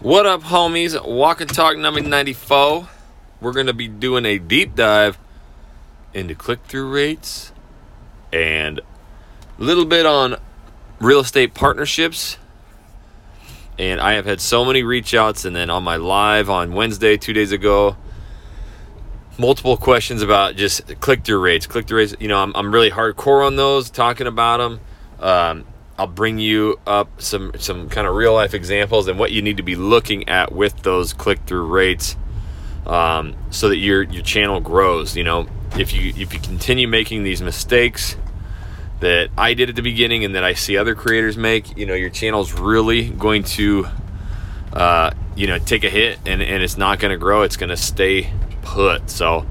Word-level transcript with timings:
What 0.00 0.26
up, 0.26 0.42
homies? 0.42 0.94
Walk 1.04 1.40
and 1.40 1.52
Talk 1.52 1.76
number 1.76 2.00
94. 2.00 2.88
We're 3.40 3.52
going 3.52 3.66
to 3.66 3.72
be 3.72 3.88
doing 3.88 4.26
a 4.26 4.38
deep 4.38 4.76
dive 4.76 5.18
into 6.14 6.36
click 6.36 6.60
through 6.68 6.88
rates 6.88 7.50
and 8.32 8.78
a 8.78 8.84
little 9.58 9.84
bit 9.84 10.06
on 10.06 10.36
real 11.00 11.18
estate 11.18 11.52
partnerships. 11.52 12.38
And 13.76 14.00
I 14.00 14.12
have 14.12 14.24
had 14.24 14.40
so 14.40 14.64
many 14.64 14.84
reach 14.84 15.14
outs, 15.14 15.44
and 15.44 15.56
then 15.56 15.68
on 15.68 15.82
my 15.82 15.96
live 15.96 16.48
on 16.48 16.74
Wednesday, 16.74 17.16
two 17.16 17.32
days 17.32 17.50
ago, 17.50 17.96
multiple 19.36 19.76
questions 19.76 20.22
about 20.22 20.54
just 20.54 21.00
click 21.00 21.24
through 21.24 21.40
rates. 21.40 21.66
Click 21.66 21.88
through 21.88 21.98
rates, 21.98 22.14
you 22.20 22.28
know, 22.28 22.38
I'm, 22.38 22.52
I'm 22.54 22.72
really 22.72 22.92
hardcore 22.92 23.44
on 23.44 23.56
those, 23.56 23.90
talking 23.90 24.28
about 24.28 24.58
them. 24.58 24.80
Um, 25.18 25.64
I'll 25.98 26.06
bring 26.06 26.38
you 26.38 26.78
up 26.86 27.20
some 27.20 27.50
some 27.58 27.88
kind 27.88 28.06
of 28.06 28.14
real 28.14 28.32
life 28.32 28.54
examples 28.54 29.08
and 29.08 29.18
what 29.18 29.32
you 29.32 29.42
need 29.42 29.56
to 29.56 29.64
be 29.64 29.74
looking 29.74 30.28
at 30.28 30.52
with 30.52 30.82
those 30.84 31.12
click 31.12 31.40
through 31.44 31.66
rates, 31.66 32.16
um, 32.86 33.34
so 33.50 33.68
that 33.68 33.78
your 33.78 34.02
your 34.04 34.22
channel 34.22 34.60
grows. 34.60 35.16
You 35.16 35.24
know, 35.24 35.48
if 35.76 35.92
you 35.92 36.12
if 36.16 36.32
you 36.32 36.38
continue 36.38 36.86
making 36.86 37.24
these 37.24 37.42
mistakes 37.42 38.16
that 39.00 39.30
I 39.36 39.54
did 39.54 39.70
at 39.70 39.76
the 39.76 39.82
beginning 39.82 40.24
and 40.24 40.36
that 40.36 40.44
I 40.44 40.54
see 40.54 40.76
other 40.76 40.94
creators 40.94 41.36
make, 41.36 41.76
you 41.76 41.84
know, 41.84 41.94
your 41.94 42.10
channel's 42.10 42.52
really 42.52 43.10
going 43.10 43.42
to, 43.44 43.86
uh, 44.72 45.10
you 45.34 45.48
know, 45.48 45.58
take 45.58 45.82
a 45.82 45.90
hit 45.90 46.20
and 46.26 46.40
and 46.40 46.62
it's 46.62 46.78
not 46.78 47.00
going 47.00 47.10
to 47.10 47.18
grow. 47.18 47.42
It's 47.42 47.56
going 47.56 47.70
to 47.70 47.76
stay 47.76 48.32
put. 48.62 49.10
So 49.10 49.46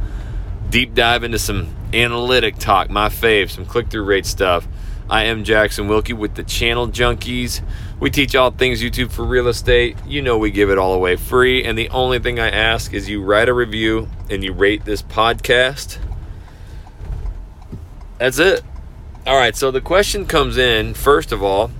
deep 0.70 0.94
dive 0.94 1.26
into 1.26 1.40
some 1.40 1.76
analytic 1.94 2.58
talk, 2.58 2.90
my 2.90 3.10
fave, 3.10 3.50
some 3.50 3.66
click 3.66 3.90
through 3.90 4.04
rate 4.04 4.26
stuff 4.26 4.66
I 5.10 5.24
am 5.26 5.46
Jackson 5.46 5.88
Wilkie 5.88 6.14
with 6.14 6.36
the 6.36 6.44
Channel 6.44 6.90
Junkies. 6.90 7.62
We 8.00 8.10
teach 8.10 8.36
all 8.36 8.52
things 8.52 8.82
YouTube 8.82 9.10
for 9.12 9.24
real 9.24 9.48
estate. 9.48 9.96
You 10.06 10.22
know, 10.22 10.38
we 10.38 10.52
give 10.52 10.70
it 10.70 10.78
all 10.78 10.94
away 10.94 11.16
free. 11.16 11.64
And 11.64 11.78
the 11.78 11.90
only 11.90 12.20
thing 12.20 12.40
I 12.40 12.50
ask 12.50 12.94
is 12.94 13.08
you 13.08 13.24
write 13.24 13.48
a 13.48 13.54
review 13.54 14.10
and 14.30 14.44
you 14.44 14.52
rate 14.52 14.84
this 14.84 15.02
podcast. 15.02 15.98
That's 18.18 18.38
it. 18.40 18.64
All 19.26 19.38
right, 19.38 19.56
so 19.56 19.72
the 19.72 19.82
question 19.82 20.26
comes 20.26 20.58
in, 20.58 20.94
first 20.94 21.32
of 21.32 21.44
all, 21.44 21.72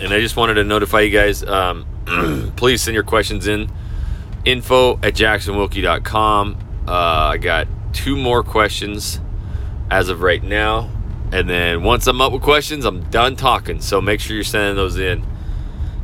and 0.00 0.12
I 0.12 0.20
just 0.20 0.36
wanted 0.36 0.54
to 0.54 0.64
notify 0.64 1.00
you 1.00 1.10
guys 1.10 1.42
um, 1.44 1.86
please 2.56 2.82
send 2.82 2.94
your 2.94 3.04
questions 3.04 3.46
in 3.46 3.70
info 4.44 4.94
at 5.02 5.14
jacksonwilkie.com. 5.14 6.56
Uh, 6.86 6.92
I 6.92 7.38
got 7.38 7.66
two 7.92 8.16
more 8.16 8.42
questions 8.42 9.20
as 9.90 10.08
of 10.08 10.22
right 10.22 10.42
now. 10.42 10.90
And 11.32 11.48
then 11.48 11.82
once 11.82 12.06
I'm 12.06 12.20
up 12.20 12.32
with 12.32 12.42
questions, 12.42 12.84
I'm 12.84 13.02
done 13.10 13.36
talking. 13.36 13.80
So 13.80 14.00
make 14.00 14.20
sure 14.20 14.36
you're 14.36 14.44
sending 14.44 14.76
those 14.76 14.98
in. 14.98 15.24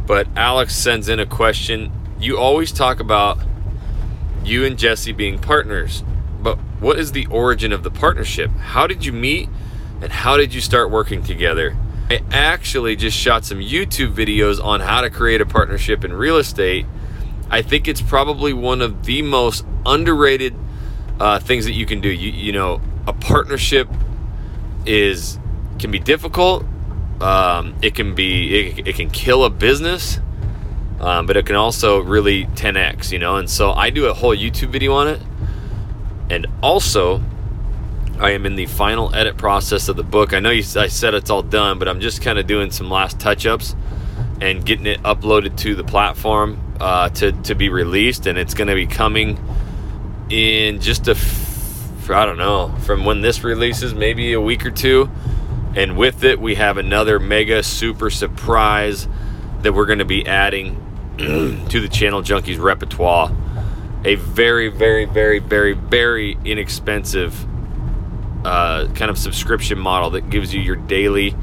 But 0.06 0.26
Alex 0.36 0.74
sends 0.74 1.08
in 1.08 1.20
a 1.20 1.26
question. 1.26 1.92
You 2.18 2.38
always 2.38 2.72
talk 2.72 3.00
about 3.00 3.38
you 4.44 4.64
and 4.64 4.78
Jesse 4.78 5.12
being 5.12 5.38
partners. 5.38 6.02
But 6.42 6.58
what 6.80 6.98
is 6.98 7.12
the 7.12 7.26
origin 7.26 7.72
of 7.72 7.82
the 7.82 7.90
partnership? 7.90 8.50
How 8.50 8.86
did 8.86 9.04
you 9.04 9.12
meet 9.12 9.48
and 10.00 10.10
how 10.10 10.36
did 10.36 10.54
you 10.54 10.60
start 10.60 10.90
working 10.90 11.22
together? 11.22 11.76
I 12.10 12.22
actually 12.32 12.96
just 12.96 13.16
shot 13.16 13.44
some 13.44 13.58
YouTube 13.58 14.14
videos 14.14 14.62
on 14.62 14.80
how 14.80 15.02
to 15.02 15.10
create 15.10 15.40
a 15.40 15.46
partnership 15.46 16.04
in 16.04 16.12
real 16.12 16.38
estate. 16.38 16.86
I 17.50 17.62
think 17.62 17.86
it's 17.86 18.00
probably 18.00 18.52
one 18.52 18.82
of 18.82 19.04
the 19.04 19.22
most 19.22 19.64
underrated 19.86 20.56
uh, 21.20 21.38
things 21.38 21.66
that 21.66 21.72
you 21.72 21.86
can 21.86 22.00
do. 22.00 22.08
You, 22.08 22.32
you 22.32 22.52
know, 22.52 22.80
a 23.06 23.12
partnership 23.12 23.88
is 24.86 25.38
can 25.78 25.90
be 25.90 25.98
difficult. 25.98 26.64
Um, 27.20 27.74
it 27.82 27.94
can 27.94 28.14
be 28.14 28.70
it, 28.70 28.88
it, 28.88 28.96
can 28.96 29.10
kill 29.10 29.44
a 29.44 29.50
business, 29.50 30.18
um, 31.00 31.26
but 31.26 31.36
it 31.36 31.46
can 31.46 31.56
also 31.56 32.00
really 32.00 32.46
10x. 32.46 33.12
You 33.12 33.18
know, 33.18 33.36
and 33.36 33.48
so 33.48 33.72
I 33.72 33.90
do 33.90 34.06
a 34.06 34.14
whole 34.14 34.34
YouTube 34.34 34.70
video 34.70 34.92
on 34.94 35.08
it, 35.08 35.20
and 36.30 36.46
also 36.62 37.22
I 38.18 38.30
am 38.32 38.46
in 38.46 38.54
the 38.54 38.66
final 38.66 39.14
edit 39.14 39.36
process 39.36 39.88
of 39.88 39.96
the 39.96 40.02
book. 40.02 40.32
I 40.32 40.40
know 40.40 40.50
you, 40.50 40.64
I 40.76 40.88
said 40.88 41.14
it's 41.14 41.30
all 41.30 41.42
done, 41.42 41.78
but 41.78 41.88
I'm 41.88 42.00
just 42.00 42.22
kind 42.22 42.38
of 42.38 42.46
doing 42.46 42.70
some 42.70 42.90
last 42.90 43.18
touch 43.18 43.46
ups 43.46 43.74
and 44.40 44.64
getting 44.64 44.86
it 44.86 45.02
uploaded 45.02 45.56
to 45.58 45.74
the 45.74 45.84
platform 45.84 46.58
uh, 46.80 47.10
to 47.10 47.32
to 47.32 47.54
be 47.54 47.68
released, 47.68 48.26
and 48.26 48.38
it's 48.38 48.54
going 48.54 48.68
to 48.68 48.74
be 48.74 48.86
coming 48.86 49.38
in 50.30 50.80
just 50.80 51.08
a 51.08 51.14
I 52.14 52.26
don't 52.26 52.38
know, 52.38 52.74
from 52.80 53.04
when 53.04 53.20
this 53.20 53.42
releases, 53.44 53.94
maybe 53.94 54.32
a 54.32 54.40
week 54.40 54.64
or 54.66 54.70
two. 54.70 55.10
And 55.74 55.96
with 55.96 56.24
it, 56.24 56.40
we 56.40 56.56
have 56.56 56.78
another 56.78 57.18
mega 57.18 57.62
super 57.62 58.10
surprise 58.10 59.06
that 59.62 59.72
we're 59.72 59.86
going 59.86 60.00
to 60.00 60.04
be 60.04 60.26
adding 60.26 60.76
to 61.18 61.80
the 61.80 61.88
Channel 61.88 62.22
Junkies 62.22 62.60
repertoire. 62.60 63.30
A 64.04 64.14
very, 64.16 64.68
very, 64.68 65.04
very, 65.04 65.38
very, 65.38 65.74
very 65.74 66.36
inexpensive 66.44 67.46
uh, 68.44 68.88
kind 68.94 69.10
of 69.10 69.18
subscription 69.18 69.78
model 69.78 70.10
that 70.10 70.30
gives 70.30 70.54
you 70.54 70.60
your 70.60 70.76
daily 70.76 71.36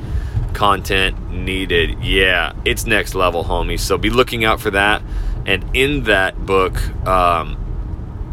content 0.54 1.32
needed. 1.32 2.04
Yeah, 2.04 2.54
it's 2.66 2.86
next 2.86 3.14
level, 3.14 3.44
homies. 3.44 3.82
So 3.82 3.98
be 3.98 4.10
looking 4.10 4.44
out 4.44 4.60
for 4.60 4.72
that. 4.72 5.04
And 5.46 5.64
in 5.76 6.04
that 6.04 6.46
book, 6.46 6.76
um, 7.08 7.64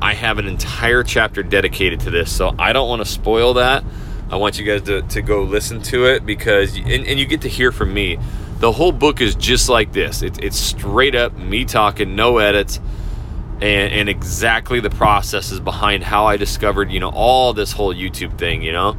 I 0.00 0.14
have 0.14 0.38
an 0.38 0.46
entire 0.46 1.02
chapter 1.02 1.42
dedicated 1.42 2.00
to 2.00 2.10
this, 2.10 2.34
so 2.34 2.54
I 2.58 2.72
don't 2.72 2.88
want 2.88 3.00
to 3.00 3.06
spoil 3.06 3.54
that. 3.54 3.84
I 4.30 4.36
want 4.36 4.58
you 4.58 4.64
guys 4.64 4.82
to, 4.82 5.02
to 5.02 5.22
go 5.22 5.42
listen 5.42 5.82
to 5.82 6.06
it 6.06 6.26
because, 6.26 6.76
and, 6.76 6.88
and 6.88 7.18
you 7.18 7.26
get 7.26 7.42
to 7.42 7.48
hear 7.48 7.72
from 7.72 7.92
me. 7.92 8.18
The 8.58 8.72
whole 8.72 8.92
book 8.92 9.20
is 9.20 9.34
just 9.34 9.68
like 9.68 9.92
this. 9.92 10.22
It, 10.22 10.42
it's 10.42 10.58
straight 10.58 11.14
up 11.14 11.36
me 11.36 11.64
talking, 11.64 12.16
no 12.16 12.38
edits, 12.38 12.80
and, 13.60 13.92
and 13.92 14.08
exactly 14.08 14.80
the 14.80 14.90
processes 14.90 15.60
behind 15.60 16.04
how 16.04 16.26
I 16.26 16.36
discovered, 16.36 16.90
you 16.90 17.00
know, 17.00 17.10
all 17.10 17.52
this 17.52 17.72
whole 17.72 17.94
YouTube 17.94 18.38
thing, 18.38 18.62
you 18.62 18.72
know. 18.72 18.96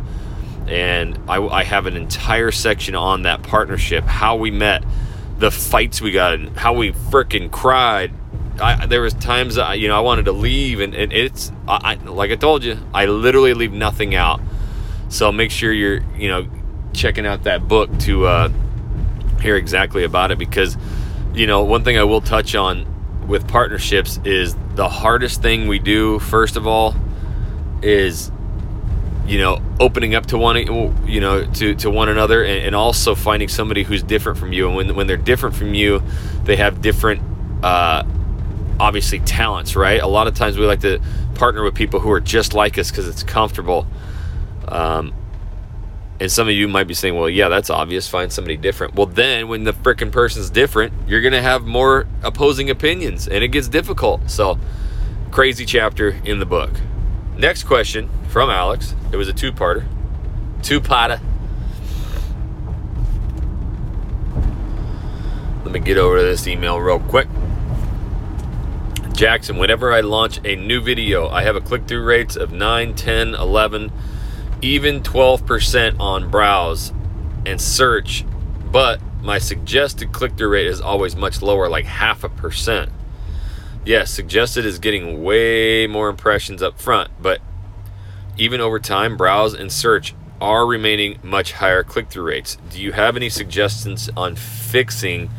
And 0.68 1.20
I, 1.28 1.42
I 1.42 1.64
have 1.64 1.86
an 1.86 1.96
entire 1.96 2.52
section 2.52 2.96
on 2.96 3.24
that 3.24 3.44
partnership, 3.44 4.04
how 4.06 4.36
we 4.36 4.52
met, 4.52 4.84
the 5.38 5.52
fights 5.52 6.02
we 6.02 6.12
got, 6.12 6.40
how 6.58 6.74
we 6.74 6.92
freaking 6.92 7.52
cried, 7.52 8.12
I, 8.60 8.86
there 8.86 9.02
was 9.02 9.14
times 9.14 9.56
that, 9.56 9.80
you 9.80 9.88
know 9.88 9.98
I 9.98 10.02
wanted 10.02 10.26
to 10.26 10.32
leave, 10.32 10.80
and, 10.80 10.94
and 10.96 11.12
it's 11.12 11.52
I, 11.68 11.96
like 11.96 12.32
I 12.32 12.36
told 12.36 12.64
you, 12.64 12.78
I 12.94 13.06
literally 13.06 13.54
leave 13.54 13.74
nothing 13.74 14.16
out. 14.16 14.42
So 15.10 15.32
make 15.32 15.52
sure 15.52 15.72
you're 15.72 16.02
you 16.16 16.30
know 16.30 16.48
checking 16.94 17.26
out 17.26 17.44
that 17.44 17.68
book 17.68 17.96
to 18.00 18.26
uh, 18.26 18.50
hear 19.42 19.56
exactly 19.56 20.04
about 20.04 20.32
it 20.32 20.38
because 20.38 20.78
you 21.34 21.48
know 21.48 21.64
one 21.64 21.84
thing 21.84 21.98
I 21.98 22.04
will 22.04 22.22
touch 22.22 22.56
on 22.56 23.28
with 23.28 23.48
partnerships 23.48 24.20
is 24.24 24.56
the 24.76 24.88
hardest 24.88 25.42
thing 25.42 25.68
we 25.68 25.80
do. 25.80 26.20
First 26.20 26.56
of 26.56 26.68
all, 26.68 26.96
is 27.82 28.32
you 29.28 29.40
know 29.40 29.62
opening 29.80 30.16
up 30.16 30.28
to 30.28 30.38
one 30.38 30.56
you 31.08 31.20
know 31.20 31.46
to, 31.46 31.76
to 31.76 31.90
one 31.90 32.10
another 32.10 32.44
and, 32.44 32.68
and 32.68 32.76
also 32.76 33.16
finding 33.16 33.48
somebody 33.48 33.84
who's 33.84 34.04
different 34.04 34.38
from 34.38 34.54
you 34.54 34.68
and 34.68 34.76
when, 34.76 34.96
when 34.96 35.08
they're 35.08 35.18
different 35.18 35.56
from 35.56 35.74
you 35.74 36.04
they 36.44 36.56
have 36.56 36.80
different 36.80 37.22
uh, 37.64 38.04
obviously 38.80 39.20
talents, 39.20 39.76
right? 39.76 40.02
A 40.02 40.08
lot 40.08 40.28
of 40.28 40.36
times 40.36 40.58
we 40.58 40.66
like 40.66 40.82
to 40.82 41.00
partner 41.36 41.64
with 41.64 41.76
people 41.76 42.00
who 42.00 42.12
are 42.12 42.20
just 42.20 42.54
like 42.54 42.78
us 42.78 42.90
because 42.90 43.08
it's 43.08 43.24
comfortable. 43.24 43.88
Um, 44.68 45.14
and 46.20 46.32
some 46.32 46.48
of 46.48 46.54
you 46.54 46.68
might 46.68 46.86
be 46.86 46.94
saying, 46.94 47.16
well, 47.16 47.30
yeah, 47.30 47.50
that's 47.50 47.70
obvious. 47.70 48.08
Find 48.08 48.32
somebody 48.32 48.56
different. 48.56 48.96
Well, 48.96 49.06
then 49.06 49.48
when 49.48 49.66
the 49.66 49.74
freaking 49.74 50.12
person's 50.12 50.50
different, 50.50 50.94
you're 51.08 51.22
going 51.22 51.34
to 51.34 51.42
have 51.42 51.66
more 51.66 52.08
opposing 52.24 52.70
opinions 52.70 53.28
and 53.28 53.44
it 53.44 53.50
gets 53.50 53.68
difficult. 53.68 54.30
So, 54.30 54.58
crazy 55.32 55.66
chapter 55.66 56.10
in 56.24 56.40
the 56.40 56.46
book. 56.46 56.72
Next 57.38 57.64
question 57.64 58.10
from 58.30 58.50
Alex. 58.50 58.96
It 59.12 59.18
was 59.18 59.28
a 59.28 59.34
two 59.34 59.52
parter. 59.52 59.86
Two 60.64 60.80
parter. 60.80 61.20
Let 65.66 65.74
me 65.74 65.80
get 65.80 65.98
over 65.98 66.20
to 66.20 66.24
this 66.24 66.48
email 66.48 66.80
real 66.80 67.00
quick. 67.00 67.28
Jackson, 69.16 69.58
whenever 69.58 69.94
I 69.94 70.02
launch 70.02 70.42
a 70.44 70.58
new 70.58 70.82
video, 70.82 71.30
I 71.30 71.44
have 71.44 71.56
a 71.56 71.62
click 71.62 71.88
through 71.88 72.04
rates 72.04 72.36
of 72.36 72.52
9, 72.52 72.96
10, 72.96 73.34
11, 73.34 73.92
even 74.62 75.02
12% 75.02 76.00
on 76.02 76.30
browse 76.30 76.92
and 77.46 77.62
search, 77.62 78.26
but 78.72 79.00
my 79.22 79.38
suggested 79.38 80.12
click 80.12 80.36
through 80.36 80.50
rate 80.50 80.68
is 80.68 80.82
always 80.82 81.16
much 81.16 81.42
lower, 81.42 81.70
like 81.70 81.86
half 81.86 82.26
a 82.26 82.30
percent. 82.30 82.92
Yes, 83.86 84.12
suggested 84.12 84.66
is 84.66 84.80
getting 84.80 85.24
way 85.24 85.88
more 85.88 86.10
impressions 86.10 86.62
up 86.62 86.80
front, 86.80 87.10
but 87.22 87.40
even 88.38 88.60
over 88.60 88.80
time, 88.80 89.16
browse 89.16 89.54
and 89.54 89.72
search 89.72 90.14
are 90.42 90.66
remaining 90.66 91.20
much 91.24 91.54
higher 91.54 91.84
click 91.84 92.10
through 92.10 92.24
rates. 92.24 92.58
Do 92.70 92.82
you 92.82 92.92
have 92.92 93.16
any 93.16 93.30
suggestions 93.30 94.10
on 94.18 94.36
fixing 94.36 95.30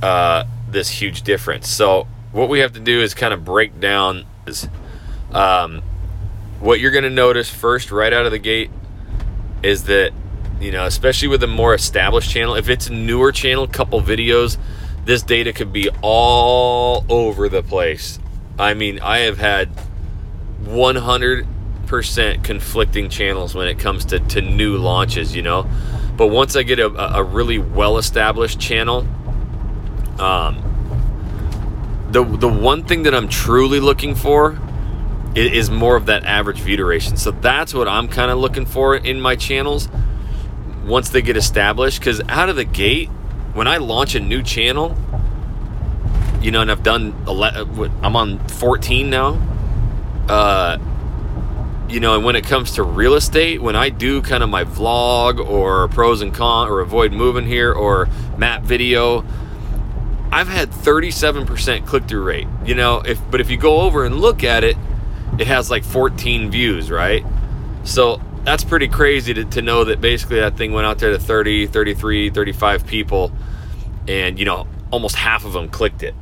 uh, 0.00 0.44
this 0.68 0.88
huge 0.90 1.22
difference? 1.22 1.68
So, 1.68 2.06
what 2.32 2.48
we 2.48 2.60
have 2.60 2.72
to 2.72 2.80
do 2.80 3.00
is 3.00 3.14
kind 3.14 3.32
of 3.32 3.44
break 3.44 3.78
down 3.78 4.24
is 4.46 4.68
um, 5.32 5.82
what 6.60 6.80
you're 6.80 6.90
going 6.90 7.04
to 7.04 7.10
notice 7.10 7.48
first 7.48 7.90
right 7.90 8.12
out 8.12 8.26
of 8.26 8.32
the 8.32 8.38
gate 8.38 8.70
is 9.62 9.84
that 9.84 10.12
you 10.60 10.72
know 10.72 10.86
especially 10.86 11.28
with 11.28 11.42
a 11.42 11.46
more 11.46 11.74
established 11.74 12.30
channel 12.30 12.54
if 12.54 12.68
it's 12.68 12.88
a 12.88 12.92
newer 12.92 13.32
channel 13.32 13.66
couple 13.66 14.00
videos 14.00 14.58
this 15.04 15.22
data 15.22 15.52
could 15.52 15.72
be 15.72 15.90
all 16.00 17.04
over 17.08 17.48
the 17.48 17.62
place. 17.62 18.18
I 18.58 18.74
mean, 18.74 19.00
I 19.00 19.20
have 19.20 19.38
had 19.38 19.70
100% 20.64 22.44
conflicting 22.44 23.08
channels 23.08 23.54
when 23.54 23.68
it 23.68 23.78
comes 23.78 24.04
to, 24.06 24.20
to 24.20 24.40
new 24.40 24.76
launches, 24.76 25.34
you 25.34 25.42
know. 25.42 25.68
But 26.16 26.28
once 26.28 26.54
I 26.54 26.62
get 26.62 26.78
a, 26.78 27.16
a 27.16 27.22
really 27.24 27.58
well 27.58 27.98
established 27.98 28.60
channel, 28.60 29.06
um, 30.20 30.62
the 32.12 32.24
the 32.24 32.48
one 32.48 32.84
thing 32.84 33.04
that 33.04 33.14
I'm 33.14 33.28
truly 33.28 33.80
looking 33.80 34.14
for 34.14 34.58
is, 35.34 35.70
more 35.70 35.96
of 35.96 36.06
that 36.06 36.24
average 36.24 36.58
view 36.58 36.76
duration. 36.76 37.16
So 37.16 37.30
that's 37.30 37.72
what 37.72 37.88
I'm 37.88 38.06
kind 38.06 38.30
of 38.30 38.38
looking 38.38 38.66
for 38.66 38.94
in 38.94 39.18
my 39.18 39.34
channels 39.34 39.88
once 40.84 41.08
they 41.08 41.22
get 41.22 41.38
established. 41.38 42.00
Because 42.00 42.20
out 42.28 42.50
of 42.50 42.56
the 42.56 42.64
gate, 42.64 43.08
when 43.54 43.66
I 43.66 43.78
launch 43.78 44.14
a 44.14 44.20
new 44.20 44.42
channel, 44.42 44.94
you 46.42 46.50
know, 46.50 46.60
and 46.60 46.70
I've 46.70 46.82
done 46.82 47.14
11, 47.26 47.92
I'm 48.02 48.14
on 48.14 48.46
14 48.46 49.08
now. 49.08 49.40
Uh, 50.28 50.78
you 51.88 52.00
know, 52.00 52.14
and 52.14 52.24
when 52.24 52.36
it 52.36 52.44
comes 52.44 52.72
to 52.72 52.82
real 52.82 53.14
estate, 53.14 53.60
when 53.60 53.76
I 53.76 53.88
do 53.88 54.22
kind 54.22 54.42
of 54.42 54.50
my 54.50 54.64
vlog 54.64 55.38
or 55.38 55.88
pros 55.88 56.20
and 56.20 56.32
cons 56.32 56.70
or 56.70 56.80
avoid 56.80 57.12
moving 57.12 57.46
here 57.46 57.72
or 57.72 58.08
map 58.36 58.62
video, 58.62 59.24
I've 60.32 60.48
had 60.48 60.70
37% 60.70 61.86
click 61.86 62.08
through 62.08 62.24
rate. 62.24 62.48
You 62.64 62.74
know, 62.74 63.02
if 63.04 63.20
but 63.30 63.42
if 63.42 63.50
you 63.50 63.58
go 63.58 63.82
over 63.82 64.06
and 64.06 64.18
look 64.18 64.42
at 64.42 64.64
it, 64.64 64.78
it 65.38 65.46
has 65.46 65.70
like 65.70 65.84
14 65.84 66.50
views, 66.50 66.90
right? 66.90 67.22
So 67.84 68.20
that's 68.44 68.64
pretty 68.64 68.88
crazy 68.88 69.34
to, 69.34 69.44
to 69.44 69.62
know 69.62 69.84
that 69.84 70.00
basically 70.00 70.40
that 70.40 70.56
thing 70.56 70.72
went 70.72 70.86
out 70.86 70.98
there 70.98 71.10
to 71.10 71.18
30, 71.18 71.66
33, 71.66 72.30
35 72.30 72.86
people, 72.86 73.30
and 74.08 74.38
you 74.38 74.46
know, 74.46 74.66
almost 74.90 75.16
half 75.16 75.44
of 75.44 75.52
them 75.52 75.68
clicked 75.68 76.02
it. 76.02 76.14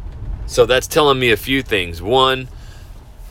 So 0.46 0.66
that's 0.66 0.88
telling 0.88 1.20
me 1.20 1.30
a 1.30 1.36
few 1.36 1.62
things. 1.62 2.02
One, 2.02 2.48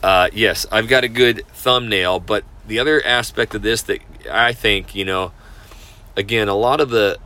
uh, 0.02 0.30
yes, 0.32 0.64
I've 0.72 0.88
got 0.88 1.04
a 1.04 1.08
good 1.08 1.46
thumbnail, 1.48 2.20
but 2.20 2.44
the 2.66 2.78
other 2.78 3.04
aspect 3.04 3.54
of 3.54 3.60
this 3.60 3.82
that 3.82 4.00
I 4.30 4.54
think, 4.54 4.94
you 4.94 5.04
know, 5.04 5.32
again, 6.16 6.48
a 6.48 6.54
lot 6.54 6.80
of 6.80 6.88
the 6.88 7.18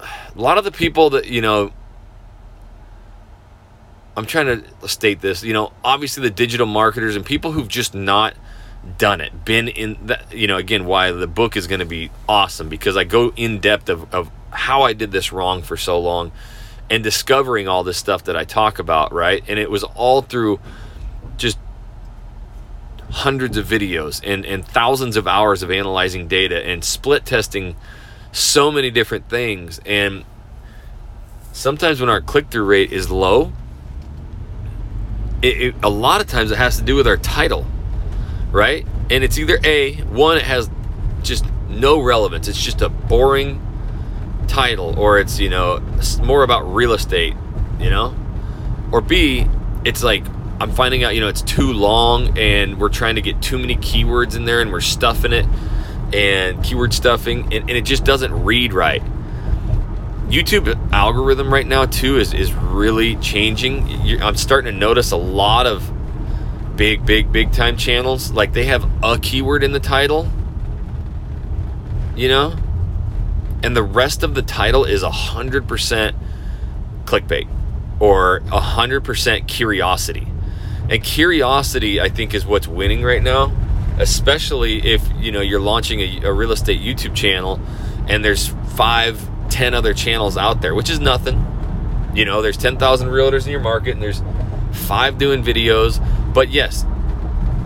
a 0.00 0.40
lot 0.40 0.58
of 0.58 0.64
the 0.64 0.72
people 0.72 1.08
that, 1.10 1.26
you 1.26 1.40
know, 1.40 1.72
I'm 4.16 4.26
trying 4.26 4.46
to 4.46 4.88
state 4.88 5.20
this, 5.20 5.42
you 5.42 5.52
know, 5.52 5.72
obviously 5.82 6.22
the 6.22 6.30
digital 6.30 6.66
marketers 6.66 7.16
and 7.16 7.26
people 7.26 7.52
who've 7.52 7.68
just 7.68 7.94
not 7.94 8.34
done 8.98 9.20
it, 9.20 9.44
been 9.44 9.68
in 9.68 10.06
that, 10.06 10.32
you 10.32 10.46
know, 10.46 10.56
again, 10.56 10.84
why 10.84 11.10
the 11.10 11.26
book 11.26 11.56
is 11.56 11.66
going 11.66 11.80
to 11.80 11.86
be 11.86 12.10
awesome 12.28 12.68
because 12.68 12.96
I 12.96 13.04
go 13.04 13.32
in 13.34 13.58
depth 13.58 13.88
of, 13.88 14.12
of 14.14 14.30
how 14.50 14.82
I 14.82 14.92
did 14.92 15.10
this 15.10 15.32
wrong 15.32 15.62
for 15.62 15.76
so 15.76 15.98
long 15.98 16.32
and 16.90 17.02
discovering 17.02 17.66
all 17.66 17.82
this 17.82 17.96
stuff 17.96 18.24
that 18.24 18.36
I 18.36 18.44
talk 18.44 18.78
about, 18.78 19.12
right? 19.12 19.42
And 19.48 19.58
it 19.58 19.70
was 19.70 19.82
all 19.82 20.22
through 20.22 20.60
just 21.36 21.58
hundreds 23.10 23.56
of 23.56 23.66
videos 23.66 24.20
and, 24.24 24.44
and 24.44 24.64
thousands 24.64 25.16
of 25.16 25.26
hours 25.26 25.62
of 25.62 25.70
analyzing 25.70 26.28
data 26.28 26.64
and 26.64 26.84
split 26.84 27.24
testing 27.24 27.74
so 28.32 28.70
many 28.70 28.90
different 28.90 29.28
things. 29.28 29.80
And 29.86 30.24
sometimes 31.52 32.00
when 32.00 32.10
our 32.10 32.20
click 32.20 32.50
through 32.50 32.64
rate 32.64 32.92
is 32.92 33.10
low, 33.10 33.52
it, 35.44 35.60
it, 35.60 35.74
a 35.82 35.90
lot 35.90 36.22
of 36.22 36.26
times 36.26 36.50
it 36.50 36.56
has 36.56 36.78
to 36.78 36.82
do 36.82 36.96
with 36.96 37.06
our 37.06 37.18
title, 37.18 37.66
right? 38.50 38.86
And 39.10 39.22
it's 39.22 39.38
either 39.38 39.58
A, 39.62 39.96
one, 40.04 40.38
it 40.38 40.44
has 40.44 40.70
just 41.22 41.44
no 41.68 42.00
relevance, 42.00 42.48
it's 42.48 42.62
just 42.62 42.80
a 42.80 42.88
boring 42.88 43.60
title, 44.48 44.98
or 44.98 45.18
it's, 45.18 45.38
you 45.38 45.50
know, 45.50 45.80
more 46.22 46.44
about 46.44 46.62
real 46.62 46.94
estate, 46.94 47.34
you 47.78 47.90
know? 47.90 48.16
Or 48.90 49.02
B, 49.02 49.46
it's 49.84 50.02
like 50.02 50.24
I'm 50.60 50.72
finding 50.72 51.04
out, 51.04 51.14
you 51.14 51.20
know, 51.20 51.28
it's 51.28 51.42
too 51.42 51.74
long 51.74 52.38
and 52.38 52.80
we're 52.80 52.88
trying 52.88 53.16
to 53.16 53.22
get 53.22 53.42
too 53.42 53.58
many 53.58 53.76
keywords 53.76 54.36
in 54.36 54.46
there 54.46 54.62
and 54.62 54.72
we're 54.72 54.80
stuffing 54.80 55.34
it 55.34 55.44
and 56.14 56.62
keyword 56.64 56.94
stuffing 56.94 57.52
and, 57.52 57.68
and 57.68 57.70
it 57.70 57.84
just 57.84 58.04
doesn't 58.04 58.32
read 58.44 58.72
right. 58.72 59.02
YouTube 60.34 60.92
algorithm 60.92 61.52
right 61.54 61.66
now 61.66 61.86
too 61.86 62.18
is 62.18 62.34
is 62.34 62.52
really 62.52 63.14
changing. 63.16 64.20
I'm 64.20 64.34
starting 64.34 64.72
to 64.72 64.76
notice 64.76 65.12
a 65.12 65.16
lot 65.16 65.68
of 65.68 65.88
big, 66.76 67.06
big, 67.06 67.30
big 67.30 67.52
time 67.52 67.76
channels 67.76 68.32
like 68.32 68.52
they 68.52 68.64
have 68.64 68.84
a 69.04 69.16
keyword 69.16 69.62
in 69.62 69.70
the 69.70 69.78
title, 69.78 70.28
you 72.16 72.26
know, 72.26 72.56
and 73.62 73.76
the 73.76 73.82
rest 73.84 74.24
of 74.24 74.34
the 74.34 74.42
title 74.42 74.84
is 74.84 75.04
a 75.04 75.10
hundred 75.10 75.68
percent 75.68 76.16
clickbait 77.04 77.46
or 78.00 78.38
a 78.50 78.60
hundred 78.60 79.04
percent 79.04 79.46
curiosity. 79.46 80.26
And 80.90 81.00
curiosity, 81.00 82.00
I 82.00 82.08
think, 82.08 82.34
is 82.34 82.44
what's 82.44 82.66
winning 82.66 83.04
right 83.04 83.22
now, 83.22 83.56
especially 84.00 84.84
if 84.84 85.08
you 85.16 85.30
know 85.30 85.40
you're 85.40 85.60
launching 85.60 86.00
a, 86.00 86.22
a 86.24 86.32
real 86.32 86.50
estate 86.50 86.80
YouTube 86.80 87.14
channel 87.14 87.60
and 88.08 88.24
there's 88.24 88.48
five 88.74 89.30
10 89.54 89.72
other 89.72 89.94
channels 89.94 90.36
out 90.36 90.60
there, 90.60 90.74
which 90.74 90.90
is 90.90 90.98
nothing. 90.98 91.46
You 92.12 92.24
know, 92.24 92.42
there's 92.42 92.56
10,000 92.56 93.08
realtors 93.08 93.44
in 93.46 93.52
your 93.52 93.60
market 93.60 93.92
and 93.92 94.02
there's 94.02 94.20
five 94.72 95.16
doing 95.16 95.44
videos. 95.44 96.04
But 96.34 96.50
yes, 96.50 96.84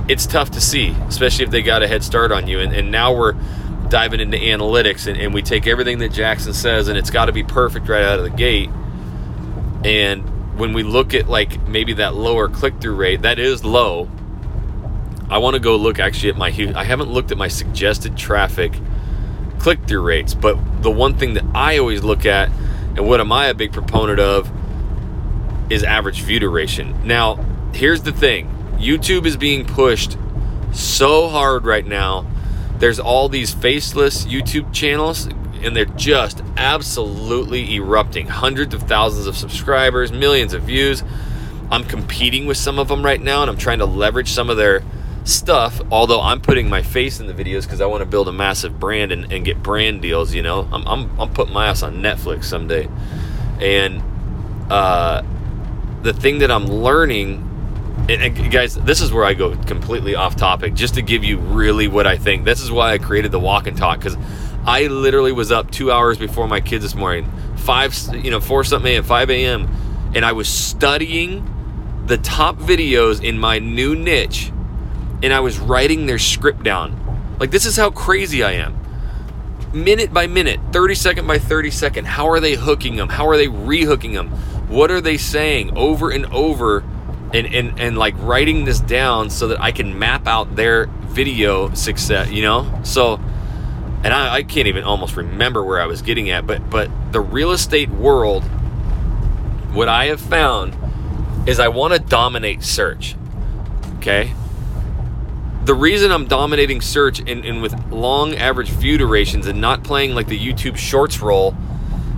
it's 0.07 0.27
tough 0.27 0.51
to 0.51 0.61
see, 0.61 0.91
especially 1.09 1.47
if 1.47 1.51
they 1.51 1.63
got 1.63 1.83
a 1.83 1.89
head 1.89 2.05
start 2.05 2.31
on 2.31 2.47
you. 2.47 2.61
And, 2.61 2.75
and 2.75 2.91
now 2.91 3.15
we're 3.15 3.33
diving 3.89 4.21
into 4.21 4.37
analytics 4.37 5.07
and, 5.07 5.19
and 5.19 5.33
we 5.33 5.41
take 5.41 5.67
everything 5.67 5.99
that 6.01 6.13
Jackson 6.13 6.53
says 6.53 6.89
and 6.89 6.99
it's 6.99 7.09
got 7.09 7.25
to 7.25 7.33
be 7.33 7.43
perfect 7.43 7.89
right 7.89 8.05
out 8.05 8.19
of 8.19 8.25
the 8.25 8.37
gate. 8.37 8.69
And 9.83 10.59
when 10.59 10.75
we 10.75 10.83
look 10.83 11.15
at 11.15 11.27
like 11.27 11.67
maybe 11.67 11.95
that 11.95 12.15
lower 12.15 12.51
click 12.51 12.83
through 12.83 12.97
rate, 12.97 13.23
that 13.23 13.39
is 13.39 13.65
low. 13.65 14.11
I 15.31 15.39
want 15.39 15.55
to 15.55 15.61
go 15.61 15.77
look 15.77 15.99
actually 15.99 16.29
at 16.29 16.37
my, 16.37 16.49
I 16.77 16.85
haven't 16.85 17.11
looked 17.11 17.33
at 17.33 17.39
my 17.39 17.49
suggested 17.49 18.15
traffic 18.19 18.75
click 19.59 19.87
through 19.87 20.03
rates. 20.03 20.35
But 20.35 20.83
the 20.83 20.91
one 20.91 21.15
thing 21.15 21.35
that 21.35 21.45
I 21.55 21.79
always 21.79 22.03
look 22.03 22.27
at, 22.27 22.51
and 22.97 23.07
what 23.07 23.21
am 23.21 23.33
I 23.33 23.47
a 23.47 23.55
big 23.55 23.73
proponent 23.73 24.21
of, 24.21 24.51
is 25.71 25.83
average 25.83 26.23
view 26.23 26.41
duration. 26.41 27.07
Now, 27.07 27.37
here's 27.73 28.03
the 28.03 28.13
thing 28.13 28.49
YouTube 28.79 29.27
is 29.27 29.37
being 29.37 29.65
pushed 29.65 30.17
so 30.73 31.29
hard 31.29 31.65
right 31.67 31.87
now. 31.87 32.27
There's 32.79 33.01
all 33.01 33.29
these 33.29 33.53
faceless 33.53 34.25
YouTube 34.25 34.73
channels, 34.73 35.27
and 35.27 35.75
they're 35.75 35.85
just 35.85 36.43
absolutely 36.57 37.75
erupting. 37.75 38.29
Hundreds 38.29 38.73
of 38.73 38.83
thousands 38.85 39.27
of 39.27 39.37
subscribers, 39.37 40.13
millions 40.13 40.53
of 40.53 40.63
views. 40.63 41.03
I'm 41.71 41.85
competing 41.85 42.47
with 42.47 42.57
some 42.57 42.79
of 42.79 42.89
them 42.89 43.05
right 43.05 43.21
now, 43.21 43.43
and 43.43 43.51
I'm 43.51 43.59
trying 43.59 43.81
to 43.81 43.87
leverage 43.87 44.31
some 44.31 44.49
of 44.49 44.57
their 44.57 44.83
stuff. 45.29 45.81
Although 45.91 46.21
I'm 46.21 46.41
putting 46.41 46.69
my 46.69 46.83
face 46.83 47.21
in 47.21 47.27
the 47.27 47.35
videos 47.35 47.63
because 47.63 47.81
I 47.81 47.87
want 47.87 48.03
to 48.03 48.07
build 48.07 48.29
a 48.29 48.33
massive 48.33 48.81
brand 48.81 49.13
and, 49.13 49.31
and 49.33 49.45
get 49.45 49.63
brand 49.63 50.03
deals. 50.03 50.35
You 50.35 50.43
know, 50.43 50.69
I'm, 50.73 50.87
I'm, 50.87 51.21
I'm 51.21 51.33
putting 51.33 51.55
my 51.55 51.69
ass 51.69 51.83
on 51.83 51.97
Netflix 51.97 52.45
someday. 52.45 52.89
And 53.61 54.03
uh, 54.71 55.23
the 56.03 56.13
thing 56.13 56.39
that 56.39 56.51
I'm 56.51 56.67
learning, 56.67 57.45
and, 58.09 58.23
and 58.23 58.51
guys, 58.51 58.75
this 58.75 59.01
is 59.01 59.13
where 59.13 59.25
I 59.25 59.35
go 59.35 59.57
completely 59.65 60.15
off 60.15 60.37
topic, 60.37 60.75
just 60.75 60.95
to 60.95 61.03
give 61.03 61.25
you 61.25 61.39
really 61.39 61.89
what 61.89 62.07
I 62.07 62.17
think. 62.17 62.45
This 62.45 62.61
is 62.61 62.71
why 62.71 62.93
I 62.93 62.99
created 62.99 63.33
the 63.33 63.41
walk 63.41 63.67
and 63.67 63.77
talk 63.77 63.99
because 63.99 64.17
I 64.65 64.87
literally 64.87 65.33
was 65.33 65.53
up 65.53 65.71
two 65.71 65.91
hours 65.91 66.19
before 66.19 66.47
my 66.47 66.61
kids 66.61 66.85
this 66.85 66.95
morning, 66.95 67.31
five, 67.57 67.95
you 68.13 68.31
know, 68.31 68.41
four 68.41 68.65
something 68.65 68.93
a.m., 68.93 69.05
five 69.05 69.31
a.m., 69.31 69.69
and 70.15 70.25
I 70.25 70.33
was 70.33 70.49
studying 70.49 71.55
the 72.07 72.19
top 72.19 72.57
videos 72.57 73.23
in 73.23 73.39
my 73.39 73.59
new 73.59 73.95
niche 73.95 74.51
and 75.23 75.33
I 75.33 75.41
was 75.41 75.59
writing 75.59 76.07
their 76.07 76.19
script 76.19 76.63
down. 76.63 77.37
Like, 77.39 77.51
this 77.51 77.67
is 77.67 77.77
how 77.77 77.91
crazy 77.91 78.43
I 78.43 78.53
am. 78.53 78.77
Minute 79.73 80.13
by 80.13 80.27
minute, 80.27 80.61
30 80.73 80.95
second 80.95 81.27
by 81.27 81.39
30 81.39 81.71
second, 81.71 82.07
how 82.07 82.29
are 82.29 82.41
they 82.41 82.55
hooking 82.55 82.97
them? 82.97 83.09
How 83.09 83.29
are 83.29 83.37
they 83.37 83.49
rehooking 83.49 84.15
them? 84.15 84.29
What 84.69 84.91
are 84.91 85.01
they 85.01 85.17
saying 85.17 85.77
over 85.77 86.11
and 86.11 86.27
over? 86.27 86.85
And, 87.35 87.47
and, 87.55 87.79
and 87.79 87.99
like 87.99 88.15
writing 88.19 88.65
this 88.65 88.81
down 88.81 89.29
so 89.29 89.49
that 89.49 89.61
I 89.61 89.71
can 89.73 89.99
map 89.99 90.27
out 90.27 90.57
their 90.57 90.87
video 90.87 91.75
success, 91.75 92.31
you 92.31 92.43
know? 92.43 92.81
So, 92.85 93.15
and 94.03 94.15
I, 94.15 94.37
I 94.37 94.43
can't 94.43 94.67
even 94.69 94.85
almost 94.85 95.17
remember 95.17 95.63
where 95.63 95.81
I 95.81 95.87
was 95.87 96.01
getting 96.01 96.31
at, 96.31 96.47
but, 96.47 96.71
but 96.71 96.91
the 97.13 97.21
real 97.21 97.51
estate 97.51 97.91
world, 97.91 98.45
what 99.75 99.89
I 99.89 100.07
have 100.07 100.21
found 100.21 100.75
is 101.47 101.61
I 101.61 101.69
want 101.69 101.93
to 101.93 101.99
dominate 101.99 102.63
search. 102.63 103.15
Okay? 103.99 104.33
The 105.69 105.75
reason 105.75 106.11
I'm 106.11 106.27
dominating 106.27 106.81
search 106.81 107.19
and, 107.19 107.45
and 107.45 107.61
with 107.61 107.93
long 107.93 108.35
average 108.35 108.71
view 108.71 108.97
durations 108.97 109.47
and 109.47 109.61
not 109.61 109.85
playing 109.85 110.15
like 110.15 110.27
the 110.27 110.39
YouTube 110.39 110.79
Shorts 110.79 111.21
role 111.21 111.55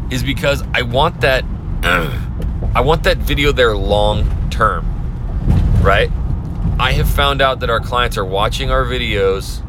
is 0.08 0.22
because 0.22 0.62
I 0.72 0.82
want 0.82 1.22
that 1.22 1.44
I 1.82 2.80
want 2.80 3.02
that 3.02 3.16
video 3.16 3.50
there 3.50 3.76
long 3.76 4.48
term, 4.50 4.86
right? 5.82 6.12
I 6.78 6.92
have 6.92 7.10
found 7.10 7.42
out 7.42 7.58
that 7.60 7.70
our 7.70 7.80
clients 7.80 8.16
are 8.16 8.24
watching 8.24 8.70
our 8.70 8.84
videos 8.84 9.66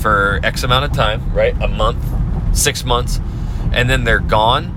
for 0.00 0.40
X 0.42 0.64
amount 0.64 0.86
of 0.86 0.92
time, 0.92 1.32
right? 1.32 1.54
A 1.62 1.68
month, 1.68 2.04
six 2.52 2.84
months, 2.84 3.20
and 3.72 3.88
then 3.88 4.02
they're 4.02 4.18
gone 4.18 4.74